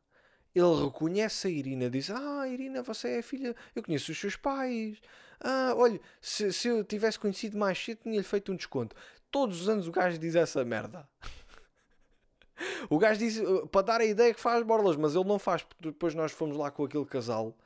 [0.55, 5.01] ele reconhece a Irina, diz: Ah, Irina, você é filha, eu conheço os seus pais.
[5.41, 8.97] Ah, olha, se, se eu tivesse conhecido mais cedo, tinha-lhe feito um desconto.
[9.31, 11.09] Todos os anos o gajo diz essa merda.
[12.89, 15.63] o gajo diz uh, para dar a ideia que faz borlas, mas ele não faz,
[15.63, 17.57] porque depois nós fomos lá com aquele casal,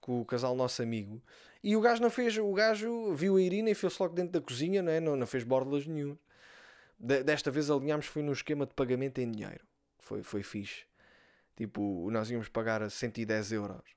[0.00, 1.22] com o casal nosso amigo,
[1.62, 4.40] e o gajo não fez, o gajo viu a Irina e fez logo dentro da
[4.40, 5.00] cozinha, não, é?
[5.00, 6.16] não, não fez borlas nenhum.
[6.98, 9.64] Desta vez alinhámos foi no esquema de pagamento em dinheiro.
[9.98, 10.84] Foi, foi fixe.
[11.56, 13.94] Tipo, nós íamos pagar 110 euros.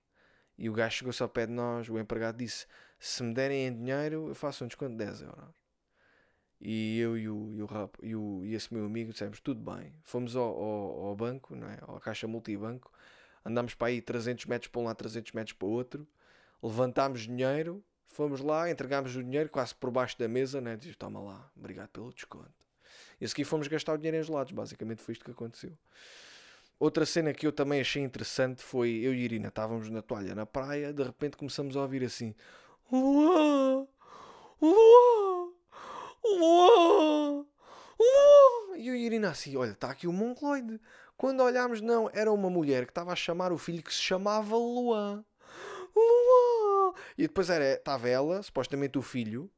[0.57, 2.65] E o gajo chegou-se ao pé de nós, o empregado disse:
[2.99, 5.55] Se me derem em dinheiro, eu faço um desconto de 10 euros.
[6.59, 9.61] E eu e, o, e, o, rap, e, o, e esse meu amigo dissemos: Tudo
[9.61, 9.93] bem.
[10.01, 11.77] Fomos ao, ao, ao banco, não é?
[11.87, 12.91] à caixa multibanco,
[13.45, 16.07] andámos para aí 300 metros para um lado, 300 metros para o outro,
[16.61, 20.75] levantámos dinheiro, fomos lá, entregámos o dinheiro quase por baixo da mesa, né?
[20.75, 22.66] Diz: Toma lá, obrigado pelo desconto.
[23.19, 25.71] E a seguir fomos gastar o dinheiro em gelados, basicamente foi isto que aconteceu.
[26.79, 30.45] Outra cena que eu também achei interessante foi eu e Irina estávamos na toalha na
[30.45, 32.35] praia, de repente começamos a ouvir assim:
[32.91, 33.87] Luá,
[34.61, 35.51] Luá,
[36.23, 37.45] Luá,
[37.99, 38.77] Luá.
[38.77, 40.79] E eu e Irina assim: olha, está aqui o mongoloide.
[41.17, 44.55] Quando olhámos, não, era uma mulher que estava a chamar o filho que se chamava
[44.55, 45.25] Luá.
[45.95, 46.93] Luá.
[47.17, 49.49] E depois era, estava ela, supostamente o filho,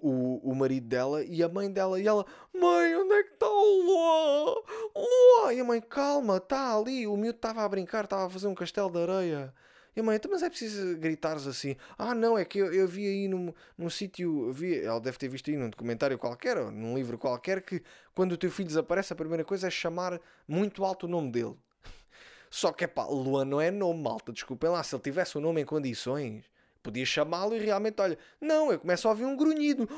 [0.00, 2.00] o, o marido dela e a mãe dela.
[2.00, 4.54] E ela, mãe, onde é que está o Luan?
[4.94, 5.54] Luan!
[5.54, 7.06] E a mãe, calma, está ali.
[7.06, 9.54] O miúdo estava a brincar, estava a fazer um castelo de areia.
[9.94, 11.76] E a mãe, então, mas é preciso gritares assim.
[11.98, 15.28] Ah, não, é que eu, eu vi aí num, num sítio, vi, ela deve ter
[15.28, 17.82] visto aí num documentário qualquer, ou num livro qualquer, que
[18.14, 21.56] quando o teu filho desaparece, a primeira coisa é chamar muito alto o nome dele.
[22.50, 25.40] Só que é pá, Luan não é nome, malta, desculpem lá, se ele tivesse o
[25.40, 26.44] nome em condições,
[26.82, 29.88] podia chamá-lo e realmente, olha, não, eu começo a ouvir um grunhido.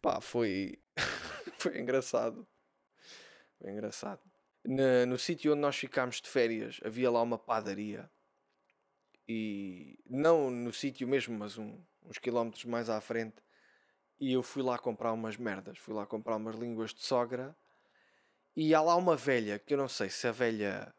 [0.00, 0.78] Pá, foi.
[1.58, 2.46] foi engraçado.
[3.58, 4.20] Foi engraçado
[4.66, 8.10] na, no sítio onde nós ficámos de férias havia lá uma padaria
[9.28, 13.36] e não no sítio mesmo, mas um, uns quilómetros mais à frente.
[14.20, 17.56] E eu fui lá comprar umas merdas, fui lá comprar umas línguas de sogra.
[18.54, 20.94] E há lá uma velha, que eu não sei se a velha.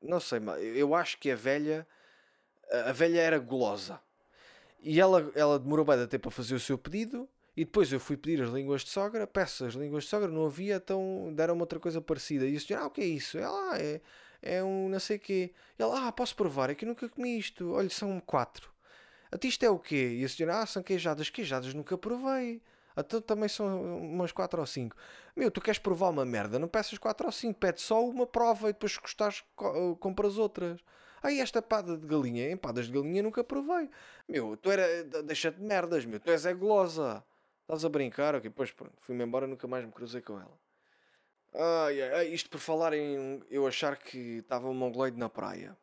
[0.00, 0.40] Não sei,
[0.76, 1.88] eu acho que a velha.
[2.86, 4.00] A velha era gulosa.
[4.82, 7.28] E ela, ela demorou bem até para fazer o seu pedido.
[7.56, 10.46] E depois eu fui pedir as línguas de sogra, peço as línguas de sogra, não
[10.46, 12.46] havia, então deram-me outra coisa parecida.
[12.46, 13.36] E o senhor, ah, o que é isso?
[13.36, 14.00] Ela, ah, é,
[14.40, 15.52] é um não sei quê.
[15.78, 17.72] E ela, ah, posso provar, é que nunca comi isto.
[17.72, 18.70] Olha, são quatro.
[19.30, 20.18] Até isto é o quê?
[20.20, 21.28] E a senhora, ah, são queijadas.
[21.28, 22.62] Queijadas nunca provei.
[22.96, 24.96] Então também são umas quatro ou cinco.
[25.36, 28.70] Meu, tu queres provar uma merda, não peças quatro ou cinco, pede só uma prova
[28.70, 29.44] e depois se gostares
[30.00, 30.80] compras outras.
[31.22, 33.90] Aí esta pada de galinha, empadas de galinha nunca provei.
[34.28, 37.24] Meu, tu era, deixa-te de merdas, meu, tu és é gulosa.
[37.62, 38.34] Estás a brincar?
[38.34, 40.58] Ok, depois pronto, fui-me embora nunca mais me cruzei com ela.
[41.52, 45.76] Ai, ai, isto por falar em eu achar que estava um mongoloide na praia.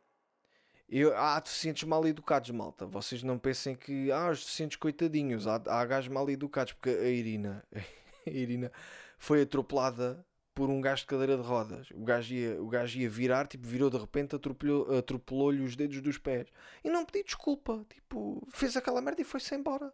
[0.89, 2.85] Eu, há deficientes mal educados, malta.
[2.85, 7.09] Vocês não pensem que ah, os deficientes coitadinhos, há, há gajos mal educados, porque a
[7.09, 7.63] Irina,
[8.25, 8.71] a Irina
[9.17, 10.25] foi atropelada
[10.57, 11.91] por um gajo de cadeira de rodas.
[11.91, 16.01] O gajo ia, o gajo ia virar, tipo, virou de repente, atropelou-lhe atropelou os dedos
[16.01, 16.47] dos pés.
[16.83, 17.85] E não pediu desculpa.
[17.87, 19.93] Tipo, fez aquela merda e foi-se embora.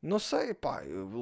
[0.00, 0.80] Não sei, pá,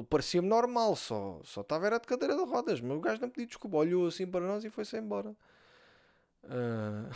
[0.09, 3.47] parecia-me normal, só só estava era de cadeira de rodas, mas o gajo não pediu
[3.47, 5.35] desculpa, olhou assim para nós e foi-se embora.
[6.45, 7.11] Uh...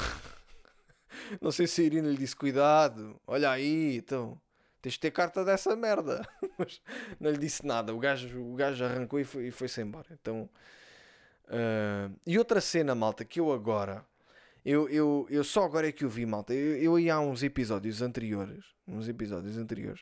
[1.39, 4.37] não sei se a Irina lhe disse cuidado, olha aí, então
[4.81, 6.27] tens de ter carta dessa merda,
[6.59, 6.81] mas
[7.21, 10.07] não lhe disse nada, o gajo, o gajo arrancou e foi-se foi embora.
[10.19, 10.49] Então,
[11.51, 12.19] uh...
[12.25, 14.05] e outra cena, malta, que eu agora.
[14.63, 16.53] Eu, eu, eu só agora é que eu vi, malta.
[16.53, 18.63] Eu, eu há uns episódios anteriores.
[18.87, 20.01] Uns episódios anteriores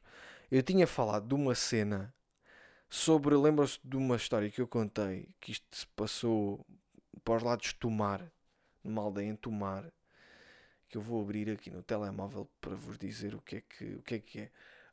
[0.52, 2.14] eu tinha falado de uma cena
[2.90, 3.36] sobre.
[3.36, 6.66] Lembram-se de uma história que eu contei que isto se passou
[7.24, 8.32] para os lados de Tomar,
[8.84, 9.92] numa aldeia em Tomar.
[10.88, 14.02] Que eu vou abrir aqui no telemóvel para vos dizer o que é que, o
[14.02, 14.52] que, é, que é.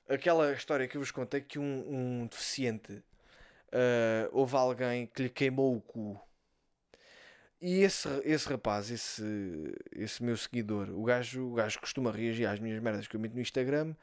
[0.09, 5.31] Aquela história que eu vos contei que um, um deficiente uh, houve alguém que lhe
[5.31, 6.21] queimou o cu.
[7.61, 9.23] E esse, esse rapaz, esse,
[9.93, 13.35] esse meu seguidor, o gajo, o gajo costuma reagir às minhas merdas que eu meto
[13.35, 13.95] no Instagram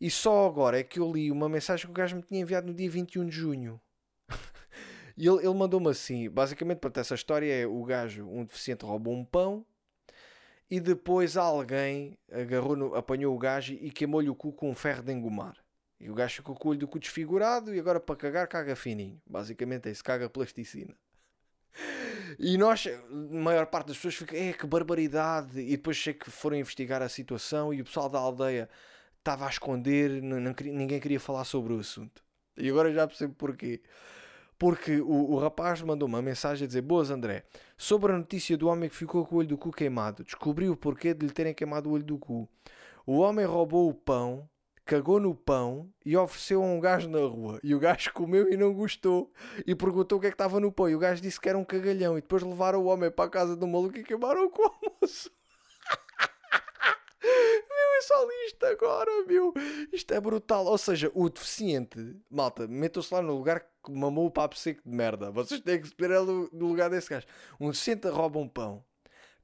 [0.00, 2.66] e só agora é que eu li uma mensagem que o gajo me tinha enviado
[2.66, 3.80] no dia 21 de junho.
[5.16, 9.14] e ele, ele mandou-me assim: basicamente, para essa história é o gajo, um deficiente, roubou
[9.14, 9.64] um pão
[10.70, 15.02] e depois alguém agarrou no, apanhou o gajo e queimou-lhe o cu com um ferro
[15.02, 15.56] de engomar.
[15.98, 18.76] E o gajo ficou com o olho do cu desfigurado e agora para cagar, caga
[18.76, 19.18] fininho.
[19.24, 20.94] Basicamente é isso, caga plasticina.
[22.38, 25.60] E nós, a maior parte das pessoas fica, é que barbaridade.
[25.60, 28.68] E depois sei que foram investigar a situação e o pessoal da aldeia
[29.18, 32.22] estava a esconder, não, não, ninguém queria falar sobre o assunto.
[32.56, 33.82] E agora já percebo porquê.
[34.58, 37.44] Porque o, o rapaz mandou uma mensagem a dizer: Boas, André,
[37.76, 40.76] sobre a notícia do homem que ficou com o olho do cu queimado, descobri o
[40.76, 42.48] porquê de lhe terem queimado o olho do cu.
[43.04, 44.48] O homem roubou o pão,
[44.86, 47.58] cagou no pão e ofereceu a um gajo na rua.
[47.62, 49.32] E o gajo comeu e não gostou.
[49.66, 50.88] E perguntou o que é que estava no pão.
[50.88, 52.16] E o gajo disse que era um cagalhão.
[52.16, 55.30] E depois levaram o homem para a casa do maluco e queimaram com o almoço
[57.22, 59.52] é só isto agora, meu.
[59.92, 60.66] Isto é brutal.
[60.66, 64.94] Ou seja, o deficiente, malta, metam-se lá no lugar que mamou o papo seco de
[64.94, 65.30] merda.
[65.30, 67.26] Vocês têm que esperar no lugar desse gajo.
[67.58, 68.84] Um deficiente rouba um pão,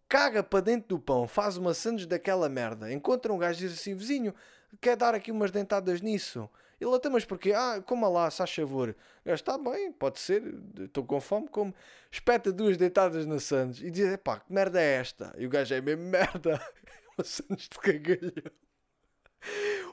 [0.08, 3.78] caga para dentro do pão, faz uma sandes daquela merda, encontra um gajo e diz
[3.78, 4.34] assim: vizinho,
[4.80, 6.48] quer dar aqui umas dentadas nisso?
[6.80, 7.52] Ele até, mas porquê?
[7.52, 8.96] Ah, coma lá, se favor.
[9.24, 10.42] O está bem, pode ser,
[10.80, 11.72] estou com fome, como.
[12.10, 15.32] Espeta duas dentadas na Sandes e diz: pá, que merda é esta?
[15.38, 16.60] E o gajo é mesmo merda.
[17.16, 18.52] maçãs de cagalhão.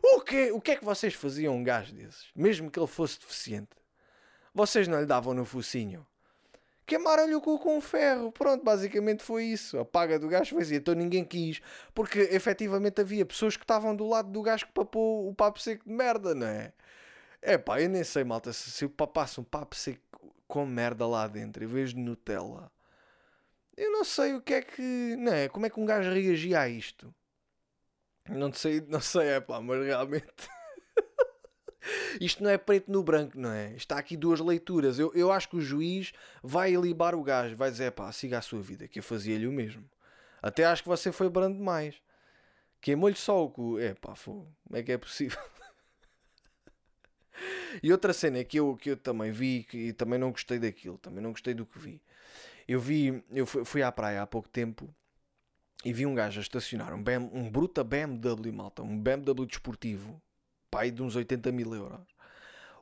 [0.01, 2.27] O que, o que é que vocês faziam um gajo desses?
[2.35, 3.75] Mesmo que ele fosse deficiente.
[4.53, 6.05] Vocês não lhe davam no focinho.
[6.89, 8.31] Queimaram-lhe o cu com um ferro.
[8.31, 9.77] Pronto, basicamente foi isso.
[9.77, 10.75] A paga do gajo foi assim.
[10.75, 11.61] Então ninguém quis.
[11.93, 15.87] Porque efetivamente havia pessoas que estavam do lado do gajo que papou o papo seco
[15.87, 16.73] de merda, não é?
[17.41, 18.51] É pá, eu nem sei, malta.
[18.53, 20.01] Se eu papasse um papo seco
[20.47, 22.71] com merda lá dentro em vez de Nutella
[23.79, 25.15] eu não sei o que é que.
[25.17, 25.47] Não é?
[25.47, 27.13] Como é que um gajo reagia a isto?
[28.27, 30.27] Não sei, não sei, é pá, mas realmente.
[32.19, 33.73] Isto não é preto no branco, não é?
[33.73, 34.99] Está aqui duas leituras.
[34.99, 36.11] Eu, eu acho que o juiz
[36.43, 39.51] vai libar o gajo, vai dizer, pá, siga a sua vida, que eu fazia-lhe o
[39.51, 39.83] mesmo.
[40.41, 41.95] Até acho que você foi brando demais.
[42.81, 43.79] Queimou-lhe só o cu.
[43.79, 45.39] É pá, como é que é possível?
[47.83, 51.21] e outra cena que eu, que eu também vi e também não gostei daquilo, também
[51.21, 52.01] não gostei do que vi.
[52.67, 54.93] Eu vi, eu fui à praia há pouco tempo
[55.83, 60.21] e vi um gajo a estacionar um, BM, um bruta BMW, malta, um BMW desportivo,
[60.69, 62.07] pai de uns 80 mil euros.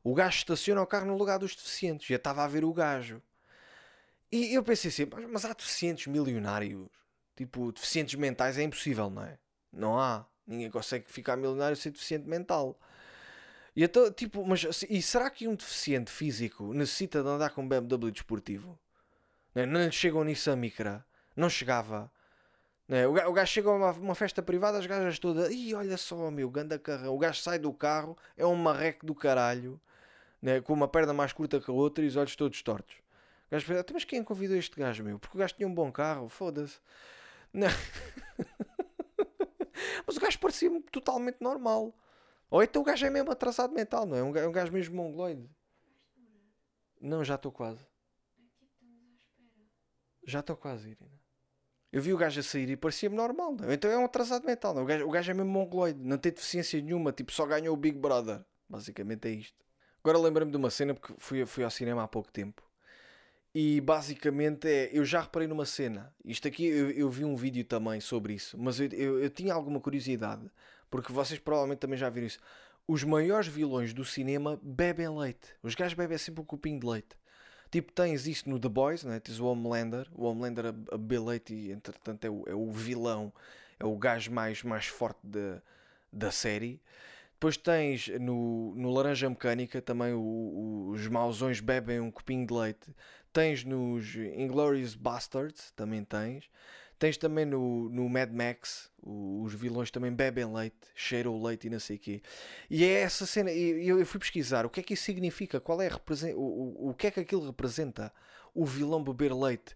[0.03, 2.07] O gajo estaciona o carro no lugar dos deficientes.
[2.07, 3.21] Já estava a ver o gajo.
[4.31, 6.88] E eu pensei assim, mas há deficientes milionários?
[7.35, 9.38] Tipo, deficientes mentais é impossível, não é?
[9.71, 10.25] Não há.
[10.45, 12.79] Ninguém consegue ficar milionário sem deficiente mental.
[13.75, 17.67] E então, tipo, mas e será que um deficiente físico necessita de andar com um
[17.67, 18.79] BMW desportivo?
[19.53, 19.65] Não, é?
[19.65, 21.05] não lhe chega um Micra?
[21.35, 22.11] Não chegava.
[22.89, 26.31] É, o gajo chega a uma, uma, festa privada, as gajas todas, ih, olha só,
[26.31, 27.13] meu, ganda carrão.
[27.13, 29.79] O gajo sai do carro, é um marreco do caralho,
[30.41, 32.95] né, com uma perna mais curta que a outra e os olhos todos tortos.
[33.47, 35.19] O gajo pensa, então, mas quem convidou este gajo, meu?
[35.19, 36.79] Porque o gajo tinha um bom carro, foda-se.
[40.05, 41.93] mas o gajo parecia-me totalmente normal.
[42.49, 44.23] Ou então o gajo é mesmo atrasado mental, não é?
[44.23, 45.49] Um gajo, é um gajo mesmo mongoloide.
[47.01, 47.85] Não, já estou quase.
[50.23, 51.26] Já estou quase, Irina.
[51.91, 53.55] Eu vi o gajo a sair e parecia-me normal.
[53.59, 53.71] Não?
[53.71, 54.73] Então é um atrasado mental.
[54.73, 54.83] Não?
[54.83, 57.77] O, gajo, o gajo é mesmo mongoloide, não tem deficiência nenhuma, tipo, só ganhou o
[57.77, 58.41] Big Brother.
[58.69, 59.65] Basicamente é isto.
[60.03, 62.63] Agora lembrei-me de uma cena porque fui, fui ao cinema há pouco tempo.
[63.53, 66.13] E basicamente é, eu já reparei numa cena.
[66.23, 69.53] Isto aqui eu, eu vi um vídeo também sobre isso, mas eu, eu, eu tinha
[69.53, 70.49] alguma curiosidade,
[70.91, 72.39] porque vocês provavelmente também já viram isso.
[72.88, 75.55] Os maiores vilões do cinema bebem leite.
[75.63, 77.17] Os gajos bebem sempre um copinho de leite.
[77.70, 79.20] Tipo, tens isso no The Boys, né?
[79.20, 83.32] tens o Homelander, o Homelander a, a e entretanto é o, é o vilão,
[83.80, 85.61] é o gajo mais, mais forte da,
[86.11, 86.82] da série.
[87.34, 92.53] Depois tens no, no Laranja Mecânica também o, o, os mausões bebem um copinho de
[92.53, 92.95] leite.
[93.32, 96.49] Tens nos Inglorious Bastards, também tens.
[96.99, 101.69] Tens também no, no Mad Max, os vilões também bebem leite, cheiram o leite e
[101.69, 102.21] não sei o quê.
[102.69, 105.79] E é essa cena, e eu, fui pesquisar o que é que isso significa, qual
[105.81, 105.99] é a,
[106.35, 108.11] o, o, o que é que aquilo representa,
[108.53, 109.75] o vilão beber leite.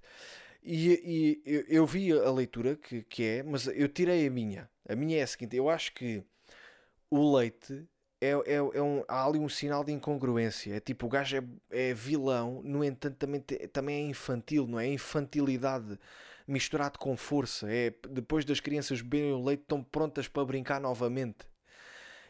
[0.63, 4.69] E, e eu, eu, vi a leitura que, que é, mas eu tirei a minha.
[4.87, 6.23] A minha é a seguinte: eu acho que
[7.09, 7.87] o leite
[8.19, 10.75] é, é, é um, há ali um sinal de incongruência.
[10.75, 14.87] É tipo, o gajo é, é vilão, no entanto, também, também é infantil, não é?
[14.87, 15.99] é infantilidade
[16.47, 17.71] misturado com força.
[17.71, 21.51] É depois das crianças beberem o leite, estão prontas para brincar novamente.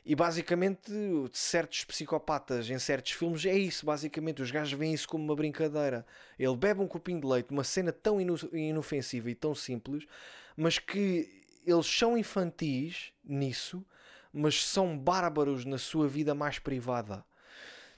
[0.03, 0.91] E basicamente,
[1.32, 3.86] certos psicopatas em certos filmes é isso.
[3.86, 6.05] Basicamente, os gajos veem isso como uma brincadeira.
[6.39, 10.05] Ele bebe um copinho de leite, uma cena tão inofensiva e tão simples,
[10.57, 13.86] mas que eles são infantis nisso,
[14.34, 17.24] mas são bárbaros na sua vida mais privada.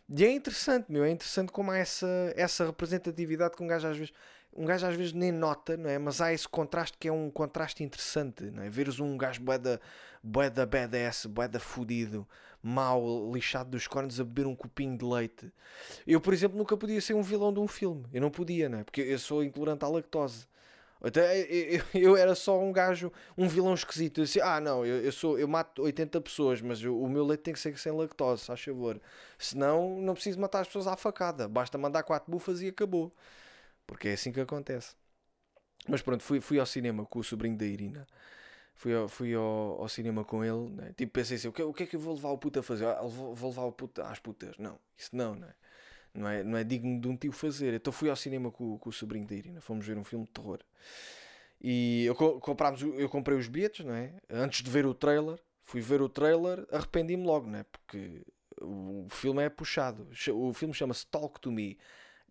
[0.10, 3.98] E é interessante, meu, é interessante como há essa, essa representatividade que um gajo às
[3.98, 4.14] vezes
[4.56, 5.98] um gajo às vezes nem nota, não é?
[5.98, 8.70] Mas há esse contraste que é um contraste interessante, não é?
[8.70, 9.82] Veres um gajo boeda,
[10.22, 12.28] boeda badass, boeda fudido,
[12.62, 15.52] mau, lixado dos cornos a beber um copinho de leite.
[16.06, 18.06] Eu, por exemplo, nunca podia ser um vilão de um filme.
[18.14, 18.84] Eu não podia, não é?
[18.84, 20.48] Porque eu sou intolerante à lactose.
[21.02, 21.46] Até
[21.94, 24.22] eu, era só um gajo, um vilão esquisito.
[24.22, 27.26] Eu disse, ah, não, eu, eu, sou, eu mato 80 pessoas, mas eu, o meu
[27.26, 29.02] leite tem que ser sem lactose, faz favor.
[29.38, 31.48] Senão, não preciso matar as pessoas à facada.
[31.50, 33.12] Basta mandar quatro bufas e acabou.
[33.86, 34.96] Porque é assim que acontece.
[35.88, 38.08] Mas pronto, fui, fui ao cinema com o sobrinho da Irina.
[38.76, 40.70] Fui ao, fui ao, ao cinema com ele.
[40.70, 40.94] Né?
[40.96, 42.64] Tipo, pensei assim: o que, o que é que eu vou levar o puto a
[42.64, 42.86] fazer?
[42.88, 44.58] Ah, vou, vou levar o puto às putas.
[44.58, 45.54] Não, isso não, não é?
[46.14, 47.74] Não é, não é digno de um tio fazer.
[47.74, 49.62] Então fui ao cinema com, com o sobrinho da Irina.
[49.62, 50.60] Fomos ver um filme de terror.
[51.62, 54.14] E eu, comprámos, eu comprei os bilhetes, não é?
[54.30, 57.64] Antes de ver o trailer, fui ver o trailer, arrependi-me logo, não é?
[57.64, 58.22] Porque
[58.62, 60.08] o filme é puxado.
[60.34, 61.78] O filme chama-se Talk to Me.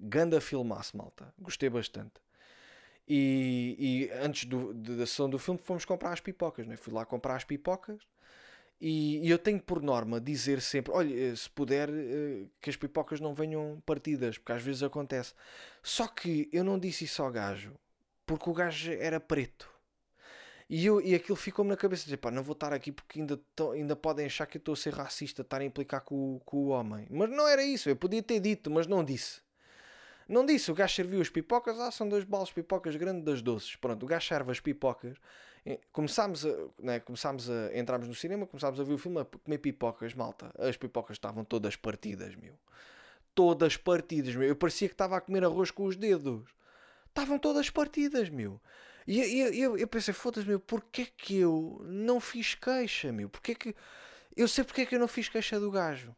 [0.02, 1.32] Ganda filmaço, malta.
[1.38, 2.14] Gostei bastante.
[3.06, 6.76] E, e antes do, da sessão do filme fomos comprar as pipocas, né?
[6.76, 8.00] fui lá comprar as pipocas
[8.80, 12.76] e, e, eu tenho por norma dizer sempre: olha, eh, se puder, eh, que as
[12.76, 15.34] pipocas não venham partidas, porque às vezes acontece.
[15.82, 17.74] Só que eu não disse isso ao gajo
[18.26, 19.70] porque o gajo era preto.
[20.68, 23.38] E, eu, e aquilo ficou-me na cabeça: dizer, pá, não vou estar aqui porque ainda,
[23.54, 26.56] tô, ainda podem achar que eu estou a ser racista, estar a implicar com, com
[26.56, 27.06] o homem.
[27.10, 29.42] Mas não era isso, eu podia ter dito, mas não disse.
[30.32, 33.42] Não disse, o gajo serviu as pipocas, ah, são dois balos de pipocas grandes das
[33.42, 33.76] doces.
[33.76, 35.16] Pronto, o gajo serve as pipocas.
[35.92, 39.58] Começámos a, né, começámos a entrarmos no cinema, começámos a ver o filme a comer
[39.58, 40.50] pipocas, malta.
[40.58, 42.54] As pipocas estavam todas partidas, meu.
[43.34, 44.48] Todas partidas, meu.
[44.48, 46.50] Eu parecia que estava a comer arroz com os dedos.
[47.08, 48.60] Estavam todas partidas, meu.
[49.06, 53.28] E, e- eu, eu pensei, foda-se, meu, porquê que eu não fiz queixa, meu?
[53.28, 53.74] Porquê que.
[54.36, 56.14] Eu sei porque é que eu não fiz queixa do gajo.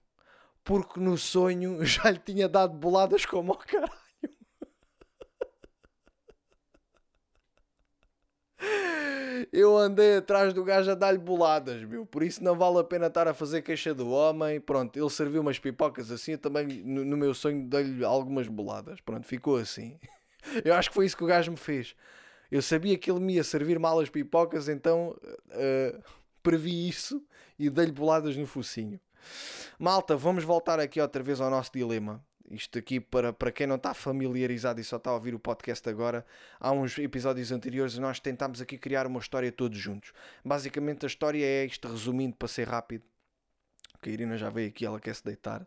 [0.64, 4.03] Porque no sonho já lhe tinha dado boladas como ao caralho.
[9.52, 12.04] Eu andei atrás do gajo a dar-lhe boladas, meu.
[12.06, 14.60] Por isso não vale a pena estar a fazer queixa do homem.
[14.60, 16.32] Pronto, ele serviu umas pipocas assim.
[16.32, 19.00] Eu também, no, no meu sonho, dei-lhe algumas boladas.
[19.00, 19.98] Pronto, ficou assim.
[20.64, 21.96] Eu acho que foi isso que o gajo me fez.
[22.50, 25.16] Eu sabia que ele me ia servir mal as pipocas, então
[25.50, 25.98] eh,
[26.42, 27.24] previ isso
[27.58, 29.00] e dei-lhe boladas no focinho.
[29.78, 32.22] Malta, vamos voltar aqui outra vez ao nosso dilema.
[32.54, 35.88] Isto aqui, para, para quem não está familiarizado e só está a ouvir o podcast
[35.88, 36.24] agora,
[36.60, 40.12] há uns episódios anteriores nós tentámos aqui criar uma história todos juntos.
[40.44, 43.02] Basicamente a história é isto, resumindo para ser rápido,
[44.00, 45.66] que a Irina já veio aqui, ela quer se deitar,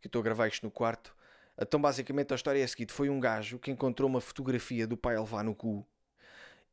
[0.00, 1.14] que estou a gravar isto no quarto.
[1.60, 4.96] Então basicamente a história é a seguinte, foi um gajo que encontrou uma fotografia do
[4.96, 5.86] pai a levar no cu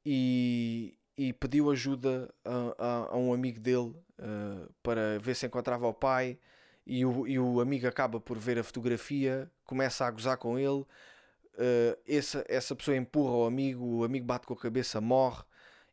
[0.05, 5.85] e, e pediu ajuda a, a- a um amigo dele uh, para ver se encontrava
[5.87, 6.37] o pai
[6.91, 10.81] e o, e o amigo acaba por ver a fotografia, começa a gozar com ele,
[10.81, 15.41] uh, essa, essa pessoa empurra o amigo, o amigo bate com a cabeça, morre,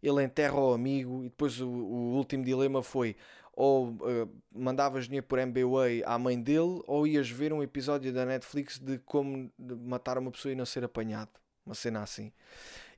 [0.03, 3.14] ele enterra o amigo e depois o, o último dilema foi
[3.53, 8.26] ou uh, mandavas dinheiro por MBWay à mãe dele ou ias ver um episódio da
[8.26, 11.30] Netflix de como matar uma pessoa e não ser apanhado.
[11.64, 12.32] Uma cena assim.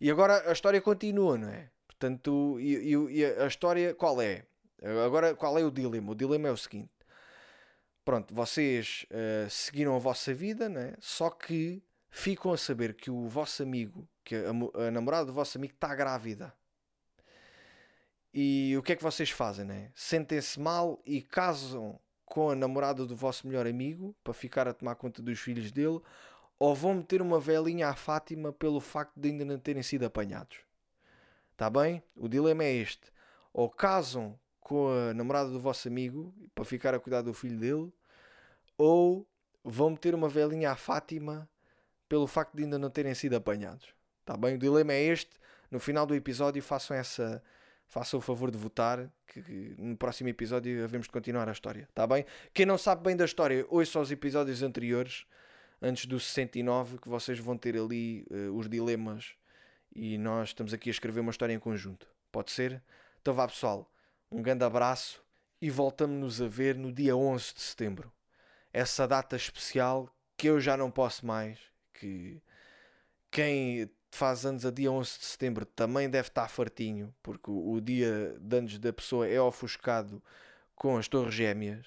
[0.00, 1.68] E agora a história continua, não é?
[1.86, 4.44] Portanto, e, e- e a história qual é?
[5.04, 6.12] Agora, qual é o dilema?
[6.12, 6.90] O dilema é o seguinte:
[8.04, 10.94] pronto, vocês eh, seguiram a vossa vida, né?
[11.00, 14.50] só que ficam a saber que o vosso amigo, que a,
[14.86, 16.52] a namorada do vosso amigo está grávida.
[18.32, 19.90] E o que é que vocês fazem, né?
[19.94, 24.94] Sentem-se mal e casam com a namorada do vosso melhor amigo para ficar a tomar
[24.94, 26.00] conta dos filhos dele,
[26.56, 30.58] ou vão meter uma velhinha à Fátima pelo facto de ainda não terem sido apanhados.
[31.52, 32.02] Está bem?
[32.14, 33.12] O dilema é este:
[33.52, 34.38] ou casam
[34.70, 37.92] com a namorada do vosso amigo para ficar a cuidar do filho dele,
[38.78, 39.26] ou
[39.64, 41.50] vão meter uma velhinha à Fátima
[42.08, 43.92] pelo facto de ainda não terem sido apanhados.
[44.20, 44.54] Está bem?
[44.54, 45.40] O dilema é este.
[45.72, 47.42] No final do episódio façam essa.
[47.88, 51.88] Façam o favor de votar, que, que no próximo episódio havemos de continuar a história.
[51.90, 52.24] Está bem?
[52.54, 55.26] Quem não sabe bem da história, ouça os episódios anteriores,
[55.82, 59.34] antes do 69, que vocês vão ter ali eh, os dilemas
[59.92, 62.06] e nós estamos aqui a escrever uma história em conjunto.
[62.30, 62.80] Pode ser?
[63.20, 63.90] Então vá pessoal,
[64.30, 65.22] um grande abraço
[65.60, 68.12] e voltamos-nos a ver no dia 11 de setembro.
[68.72, 71.58] Essa data especial que eu já não posso mais,
[71.92, 72.40] que
[73.30, 78.36] quem faz anos a dia 11 de setembro também deve estar fartinho, porque o, dia
[78.40, 80.22] de anos da pessoa é ofuscado
[80.74, 81.86] com as torres gêmeas.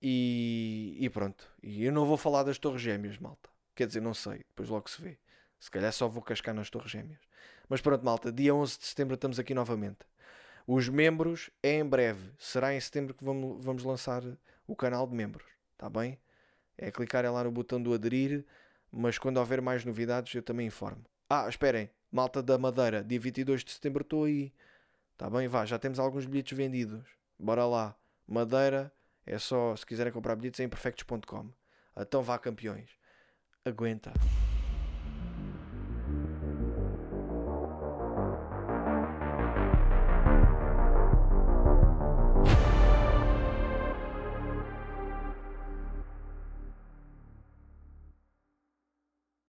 [0.00, 1.50] E, e pronto.
[1.62, 3.48] E eu não vou falar das torres gêmeas, malta.
[3.74, 5.18] Quer dizer, não sei, depois logo se vê.
[5.58, 7.20] Se calhar só vou cascar nas torres gêmeas.
[7.68, 9.98] Mas pronto, malta, dia 11 de setembro estamos aqui novamente.
[10.70, 12.30] Os membros é em breve.
[12.38, 14.22] Será em setembro que vamos, vamos lançar
[14.66, 15.46] o canal de membros.
[15.72, 16.18] Está bem?
[16.76, 18.44] É clicar lá no botão do aderir.
[18.92, 21.02] Mas quando houver mais novidades eu também informo.
[21.26, 21.88] Ah, esperem.
[22.12, 24.52] Malta da Madeira, dia 22 de setembro estou aí.
[25.14, 25.48] Está bem?
[25.48, 27.08] Vá, já temos alguns bilhetes vendidos.
[27.38, 27.96] Bora lá.
[28.26, 28.92] Madeira,
[29.24, 31.50] é só, se quiserem comprar bilhetes, é imperfectos.com.
[31.96, 32.90] Então vá, campeões.
[33.64, 34.12] Aguenta.